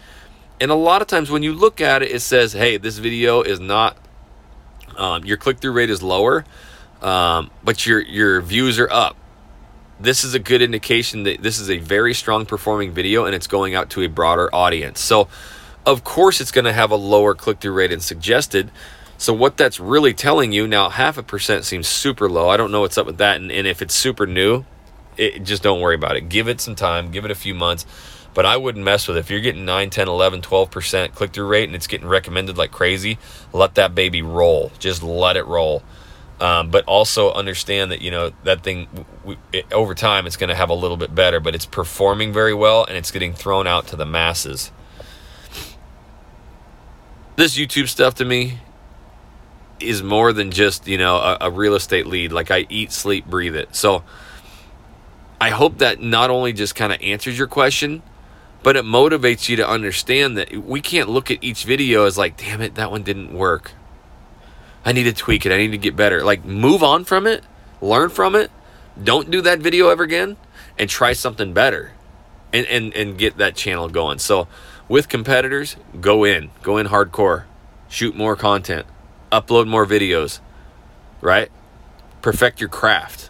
And 0.61 0.71
a 0.71 0.75
lot 0.75 1.01
of 1.01 1.07
times 1.07 1.31
when 1.31 1.41
you 1.41 1.53
look 1.53 1.79
at 1.79 2.03
it, 2.03 2.11
it 2.11 2.19
says, 2.19 2.53
hey, 2.53 2.77
this 2.77 2.97
video 2.97 3.41
is 3.41 3.59
not, 3.59 3.97
um, 4.97 5.23
your 5.23 5.37
click 5.37 5.59
through 5.59 5.71
rate 5.71 5.89
is 5.89 6.03
lower, 6.03 6.43
um, 7.01 7.49
but 7.63 7.85
your, 7.85 8.01
your 8.01 8.41
views 8.41 8.77
are 8.77 8.91
up 8.91 9.15
this 9.99 10.23
is 10.23 10.33
a 10.33 10.39
good 10.39 10.61
indication 10.61 11.23
that 11.23 11.41
this 11.41 11.59
is 11.59 11.69
a 11.69 11.77
very 11.77 12.13
strong 12.13 12.45
performing 12.45 12.91
video 12.91 13.25
and 13.25 13.35
it's 13.35 13.47
going 13.47 13.75
out 13.75 13.89
to 13.91 14.01
a 14.01 14.07
broader 14.07 14.53
audience. 14.53 14.99
So, 14.99 15.27
of 15.85 16.03
course, 16.03 16.39
it's 16.39 16.51
going 16.51 16.65
to 16.65 16.73
have 16.73 16.91
a 16.91 16.95
lower 16.95 17.35
click 17.35 17.59
through 17.59 17.73
rate 17.73 17.87
than 17.87 17.99
suggested. 17.99 18.71
So, 19.17 19.33
what 19.33 19.57
that's 19.57 19.79
really 19.79 20.13
telling 20.13 20.51
you 20.51 20.67
now, 20.67 20.89
half 20.89 21.17
a 21.17 21.23
percent 21.23 21.65
seems 21.65 21.87
super 21.87 22.29
low. 22.29 22.49
I 22.49 22.57
don't 22.57 22.71
know 22.71 22.81
what's 22.81 22.97
up 22.97 23.05
with 23.05 23.17
that. 23.17 23.41
And, 23.41 23.51
and 23.51 23.67
if 23.67 23.81
it's 23.81 23.93
super 23.93 24.25
new, 24.25 24.65
it, 25.17 25.43
just 25.43 25.61
don't 25.61 25.81
worry 25.81 25.95
about 25.95 26.15
it. 26.15 26.29
Give 26.29 26.47
it 26.47 26.61
some 26.61 26.75
time, 26.75 27.11
give 27.11 27.25
it 27.25 27.31
a 27.31 27.35
few 27.35 27.53
months. 27.53 27.85
But 28.33 28.45
I 28.45 28.57
wouldn't 28.57 28.85
mess 28.85 29.07
with 29.07 29.17
it. 29.17 29.21
If 29.21 29.29
you're 29.29 29.41
getting 29.41 29.65
9, 29.65 29.89
10, 29.89 30.07
11, 30.07 30.41
12% 30.41 31.13
click 31.13 31.33
through 31.33 31.47
rate 31.47 31.67
and 31.67 31.75
it's 31.75 31.87
getting 31.87 32.07
recommended 32.07 32.57
like 32.57 32.71
crazy, 32.71 33.17
let 33.51 33.75
that 33.75 33.95
baby 33.95 34.21
roll. 34.21 34.71
Just 34.79 35.03
let 35.03 35.35
it 35.35 35.45
roll. 35.45 35.83
Um, 36.41 36.69
but 36.69 36.85
also 36.85 37.33
understand 37.33 37.91
that 37.91 38.01
you 38.01 38.11
know 38.11 38.31
that 38.45 38.63
thing 38.63 38.87
we, 39.25 39.37
it, 39.51 39.71
over 39.73 39.93
time 39.93 40.25
it's 40.25 40.37
going 40.37 40.47
to 40.47 40.55
have 40.55 40.69
a 40.69 40.73
little 40.73 40.95
bit 40.95 41.13
better 41.13 41.41
but 41.41 41.53
it's 41.53 41.65
performing 41.65 42.31
very 42.31 42.53
well 42.53 42.85
and 42.85 42.95
it's 42.95 43.11
getting 43.11 43.33
thrown 43.33 43.67
out 43.67 43.87
to 43.87 43.97
the 43.97 44.05
masses. 44.05 44.71
This 47.35 47.57
youtube 47.57 47.89
stuff 47.89 48.15
to 48.15 48.25
me 48.25 48.59
is 49.81 50.01
more 50.01 50.31
than 50.31 50.51
just 50.51 50.87
you 50.87 50.97
know 50.97 51.17
a, 51.17 51.37
a 51.41 51.51
real 51.51 51.75
estate 51.75 52.07
lead. 52.07 52.31
Like 52.31 52.51
i 52.51 52.65
eat 52.69 52.93
sleep 52.93 53.25
breathe 53.25 53.55
it. 53.55 53.75
So 53.75 54.03
i 55.41 55.49
hope 55.49 55.79
that 55.79 56.01
not 56.01 56.29
only 56.29 56.53
just 56.53 56.73
kind 56.73 56.93
of 56.93 57.01
answers 57.01 57.37
your 57.37 57.47
question 57.47 58.01
but 58.63 58.75
it 58.75 58.83
motivates 58.85 59.49
you 59.49 59.55
to 59.57 59.67
understand 59.67 60.37
that 60.37 60.55
we 60.65 60.81
can't 60.81 61.09
look 61.09 61.31
at 61.31 61.43
each 61.43 61.63
video 61.63 62.05
as 62.05 62.17
like 62.17 62.37
damn 62.37 62.61
it 62.61 62.75
that 62.75 62.91
one 62.91 63.03
didn't 63.03 63.33
work 63.33 63.73
I 64.85 64.91
need 64.91 65.03
to 65.03 65.13
tweak 65.13 65.45
it. 65.45 65.51
I 65.51 65.57
need 65.57 65.71
to 65.71 65.77
get 65.77 65.95
better. 65.95 66.23
Like, 66.23 66.45
move 66.45 66.83
on 66.83 67.03
from 67.03 67.27
it, 67.27 67.43
learn 67.81 68.09
from 68.09 68.35
it. 68.35 68.51
Don't 69.01 69.29
do 69.31 69.41
that 69.41 69.59
video 69.59 69.89
ever 69.89 70.03
again 70.03 70.37
and 70.77 70.89
try 70.89 71.13
something 71.13 71.53
better 71.53 71.91
and, 72.53 72.65
and, 72.67 72.93
and 72.93 73.17
get 73.17 73.37
that 73.37 73.55
channel 73.55 73.89
going. 73.89 74.19
So, 74.19 74.47
with 74.87 75.07
competitors, 75.07 75.75
go 76.01 76.23
in, 76.23 76.49
go 76.63 76.77
in 76.77 76.87
hardcore, 76.87 77.43
shoot 77.87 78.15
more 78.15 78.35
content, 78.35 78.87
upload 79.31 79.67
more 79.67 79.85
videos, 79.85 80.39
right? 81.21 81.51
Perfect 82.21 82.59
your 82.59 82.69
craft. 82.69 83.29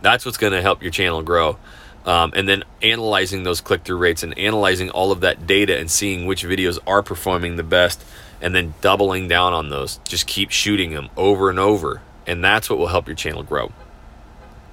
That's 0.00 0.24
what's 0.24 0.38
going 0.38 0.52
to 0.52 0.62
help 0.62 0.82
your 0.82 0.90
channel 0.90 1.22
grow. 1.22 1.58
Um, 2.04 2.32
and 2.34 2.48
then 2.48 2.64
analyzing 2.82 3.44
those 3.44 3.60
click 3.60 3.84
through 3.84 3.98
rates 3.98 4.22
and 4.22 4.36
analyzing 4.36 4.90
all 4.90 5.12
of 5.12 5.20
that 5.20 5.46
data 5.46 5.78
and 5.78 5.90
seeing 5.90 6.26
which 6.26 6.44
videos 6.44 6.78
are 6.86 7.02
performing 7.02 7.56
the 7.56 7.62
best 7.62 8.04
and 8.42 8.54
then 8.54 8.74
doubling 8.80 9.28
down 9.28 9.52
on 9.52 9.70
those. 9.70 9.98
Just 10.04 10.26
keep 10.26 10.50
shooting 10.50 10.90
them 10.90 11.08
over 11.16 11.48
and 11.48 11.58
over. 11.58 12.02
And 12.26 12.44
that's 12.44 12.68
what 12.68 12.78
will 12.78 12.88
help 12.88 13.06
your 13.06 13.16
channel 13.16 13.42
grow. 13.42 13.72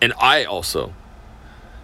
And 0.01 0.13
I 0.19 0.43
also 0.43 0.93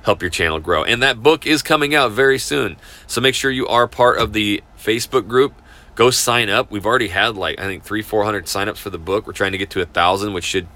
help 0.04 0.22
your 0.22 0.30
channel 0.30 0.60
grow. 0.60 0.84
And 0.84 1.02
that 1.04 1.22
book 1.22 1.46
is 1.46 1.62
coming 1.62 1.96
out 1.96 2.12
very 2.12 2.40
soon. 2.40 2.78
So 3.08 3.22
make 3.22 3.36
sure 3.36 3.52
you 3.52 3.68
are 3.68 3.88
part 3.88 4.18
of 4.18 4.34
the 4.34 4.64
Facebook 4.78 5.28
group. 5.28 5.54
Go 5.94 6.10
sign 6.10 6.50
up. 6.50 6.70
We've 6.72 6.86
already 6.86 7.08
had 7.08 7.36
like, 7.36 7.60
I 7.60 7.64
think, 7.64 7.84
three, 7.84 8.02
400 8.02 8.46
signups 8.46 8.78
for 8.78 8.90
the 8.90 8.98
book. 8.98 9.26
We're 9.28 9.34
trying 9.34 9.54
to 9.54 9.58
get 9.58 9.70
to 9.72 9.82
a 9.82 9.86
thousand, 9.86 10.34
which 10.34 10.44
should 10.44 10.68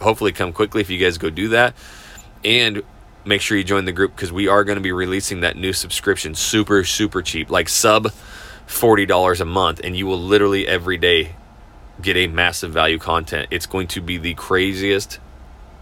hopefully 0.00 0.32
come 0.32 0.52
quickly 0.52 0.80
if 0.80 0.90
you 0.90 0.98
guys 0.98 1.16
go 1.16 1.30
do 1.30 1.48
that. 1.48 1.74
And 2.44 2.82
make 3.24 3.40
sure 3.40 3.56
you 3.56 3.64
join 3.64 3.84
the 3.84 3.92
group 3.92 4.14
because 4.14 4.32
we 4.32 4.48
are 4.48 4.64
going 4.64 4.76
to 4.76 4.82
be 4.82 4.92
releasing 4.92 5.40
that 5.40 5.56
new 5.56 5.72
subscription 5.72 6.34
super, 6.34 6.84
super 6.84 7.22
cheap, 7.22 7.50
like 7.50 7.68
sub 7.68 8.12
$40 8.66 9.40
a 9.40 9.44
month. 9.44 9.80
And 9.82 9.96
you 9.96 10.06
will 10.06 10.20
literally 10.20 10.66
every 10.66 10.98
day 10.98 11.34
get 12.00 12.16
a 12.16 12.26
massive 12.26 12.72
value 12.72 12.98
content. 12.98 13.48
It's 13.50 13.66
going 13.66 13.88
to 13.88 14.00
be 14.00 14.18
the 14.18 14.34
craziest 14.34 15.18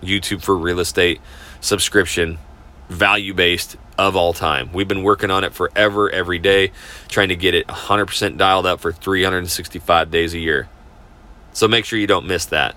YouTube 0.03 0.43
for 0.43 0.57
real 0.57 0.81
estate 0.81 1.21
subscription, 1.61 2.39
value 2.89 3.35
based 3.35 3.77
of 3.97 4.17
all 4.17 4.33
time. 4.33 4.73
We've 4.73 4.89
been 4.89 5.03
working 5.03 5.31
on 5.31 5.45
it 5.45 5.55
forever, 5.55 6.11
every 6.11 6.39
day, 6.39 6.73
trying 7.09 7.29
to 7.29 7.37
get 7.37 7.55
it 7.55 7.67
100% 7.67 8.37
dialed 8.37 8.67
up 8.67 8.81
for 8.81 8.93
365 8.93 10.11
days 10.11 10.35
a 10.35 10.39
year. 10.39 10.69
So 11.53 11.69
make 11.69 11.85
sure 11.85 11.99
you 11.99 12.07
don't 12.07 12.27
miss 12.27 12.47
that. 12.47 12.77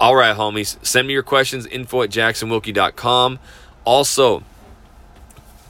All 0.00 0.14
right, 0.14 0.36
homies, 0.36 0.84
send 0.84 1.06
me 1.08 1.14
your 1.14 1.22
questions, 1.22 1.66
info 1.66 2.02
at 2.02 2.10
jacksonwilkie.com. 2.10 3.38
Also, 3.84 4.42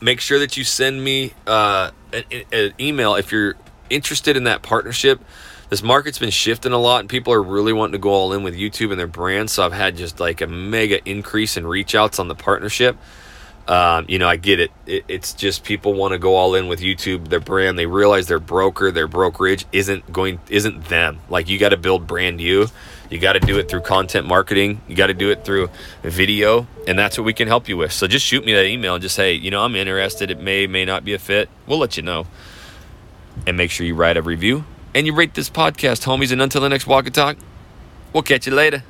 make 0.00 0.20
sure 0.20 0.38
that 0.38 0.56
you 0.56 0.64
send 0.64 1.02
me 1.02 1.32
uh, 1.46 1.90
an, 2.12 2.24
an 2.52 2.72
email 2.80 3.14
if 3.14 3.32
you're 3.32 3.54
interested 3.90 4.36
in 4.36 4.44
that 4.44 4.62
partnership 4.62 5.20
this 5.74 5.82
market's 5.82 6.18
been 6.18 6.30
shifting 6.30 6.72
a 6.72 6.78
lot 6.78 7.00
and 7.00 7.08
people 7.08 7.32
are 7.32 7.42
really 7.42 7.72
wanting 7.72 7.92
to 7.92 7.98
go 7.98 8.10
all 8.10 8.32
in 8.32 8.42
with 8.42 8.54
YouTube 8.54 8.90
and 8.90 9.00
their 9.00 9.06
brand. 9.06 9.50
So 9.50 9.64
I've 9.64 9.72
had 9.72 9.96
just 9.96 10.20
like 10.20 10.40
a 10.40 10.46
mega 10.46 11.06
increase 11.08 11.56
in 11.56 11.66
reach 11.66 11.94
outs 11.94 12.18
on 12.18 12.28
the 12.28 12.34
partnership. 12.34 12.96
Um, 13.66 14.04
you 14.08 14.18
know, 14.18 14.28
I 14.28 14.36
get 14.36 14.60
it. 14.60 14.70
it. 14.86 15.04
It's 15.08 15.32
just 15.32 15.64
people 15.64 15.94
want 15.94 16.12
to 16.12 16.18
go 16.18 16.36
all 16.36 16.54
in 16.54 16.68
with 16.68 16.80
YouTube, 16.80 17.28
their 17.28 17.40
brand. 17.40 17.78
They 17.78 17.86
realize 17.86 18.28
their 18.28 18.38
broker, 18.38 18.90
their 18.90 19.08
brokerage 19.08 19.64
isn't 19.72 20.12
going, 20.12 20.38
isn't 20.48 20.84
them. 20.84 21.18
Like 21.30 21.48
you 21.48 21.58
got 21.58 21.70
to 21.70 21.78
build 21.78 22.06
brand 22.06 22.40
you. 22.40 22.68
You 23.14 23.20
got 23.20 23.34
to 23.34 23.38
do 23.38 23.60
it 23.60 23.68
through 23.68 23.82
content 23.82 24.26
marketing. 24.26 24.80
You 24.88 24.96
got 24.96 25.06
to 25.06 25.14
do 25.14 25.30
it 25.30 25.44
through 25.44 25.70
video, 26.02 26.66
and 26.88 26.98
that's 26.98 27.16
what 27.16 27.22
we 27.22 27.32
can 27.32 27.46
help 27.46 27.68
you 27.68 27.76
with. 27.76 27.92
So 27.92 28.08
just 28.08 28.26
shoot 28.26 28.44
me 28.44 28.52
that 28.54 28.64
email 28.64 28.96
and 28.96 29.02
just 29.02 29.14
say, 29.14 29.34
you 29.34 29.52
know, 29.52 29.62
I'm 29.62 29.76
interested. 29.76 30.32
It 30.32 30.40
may, 30.40 30.66
may 30.66 30.84
not 30.84 31.04
be 31.04 31.14
a 31.14 31.20
fit. 31.20 31.48
We'll 31.64 31.78
let 31.78 31.96
you 31.96 32.02
know. 32.02 32.26
And 33.46 33.56
make 33.56 33.70
sure 33.70 33.86
you 33.86 33.94
write 33.94 34.16
a 34.16 34.22
review 34.22 34.64
and 34.96 35.06
you 35.06 35.14
rate 35.14 35.34
this 35.34 35.48
podcast, 35.48 36.02
homies. 36.06 36.32
And 36.32 36.42
until 36.42 36.60
the 36.60 36.68
next 36.68 36.88
walk 36.88 37.06
and 37.06 37.14
talk, 37.14 37.36
we'll 38.12 38.24
catch 38.24 38.48
you 38.48 38.52
later. 38.52 38.82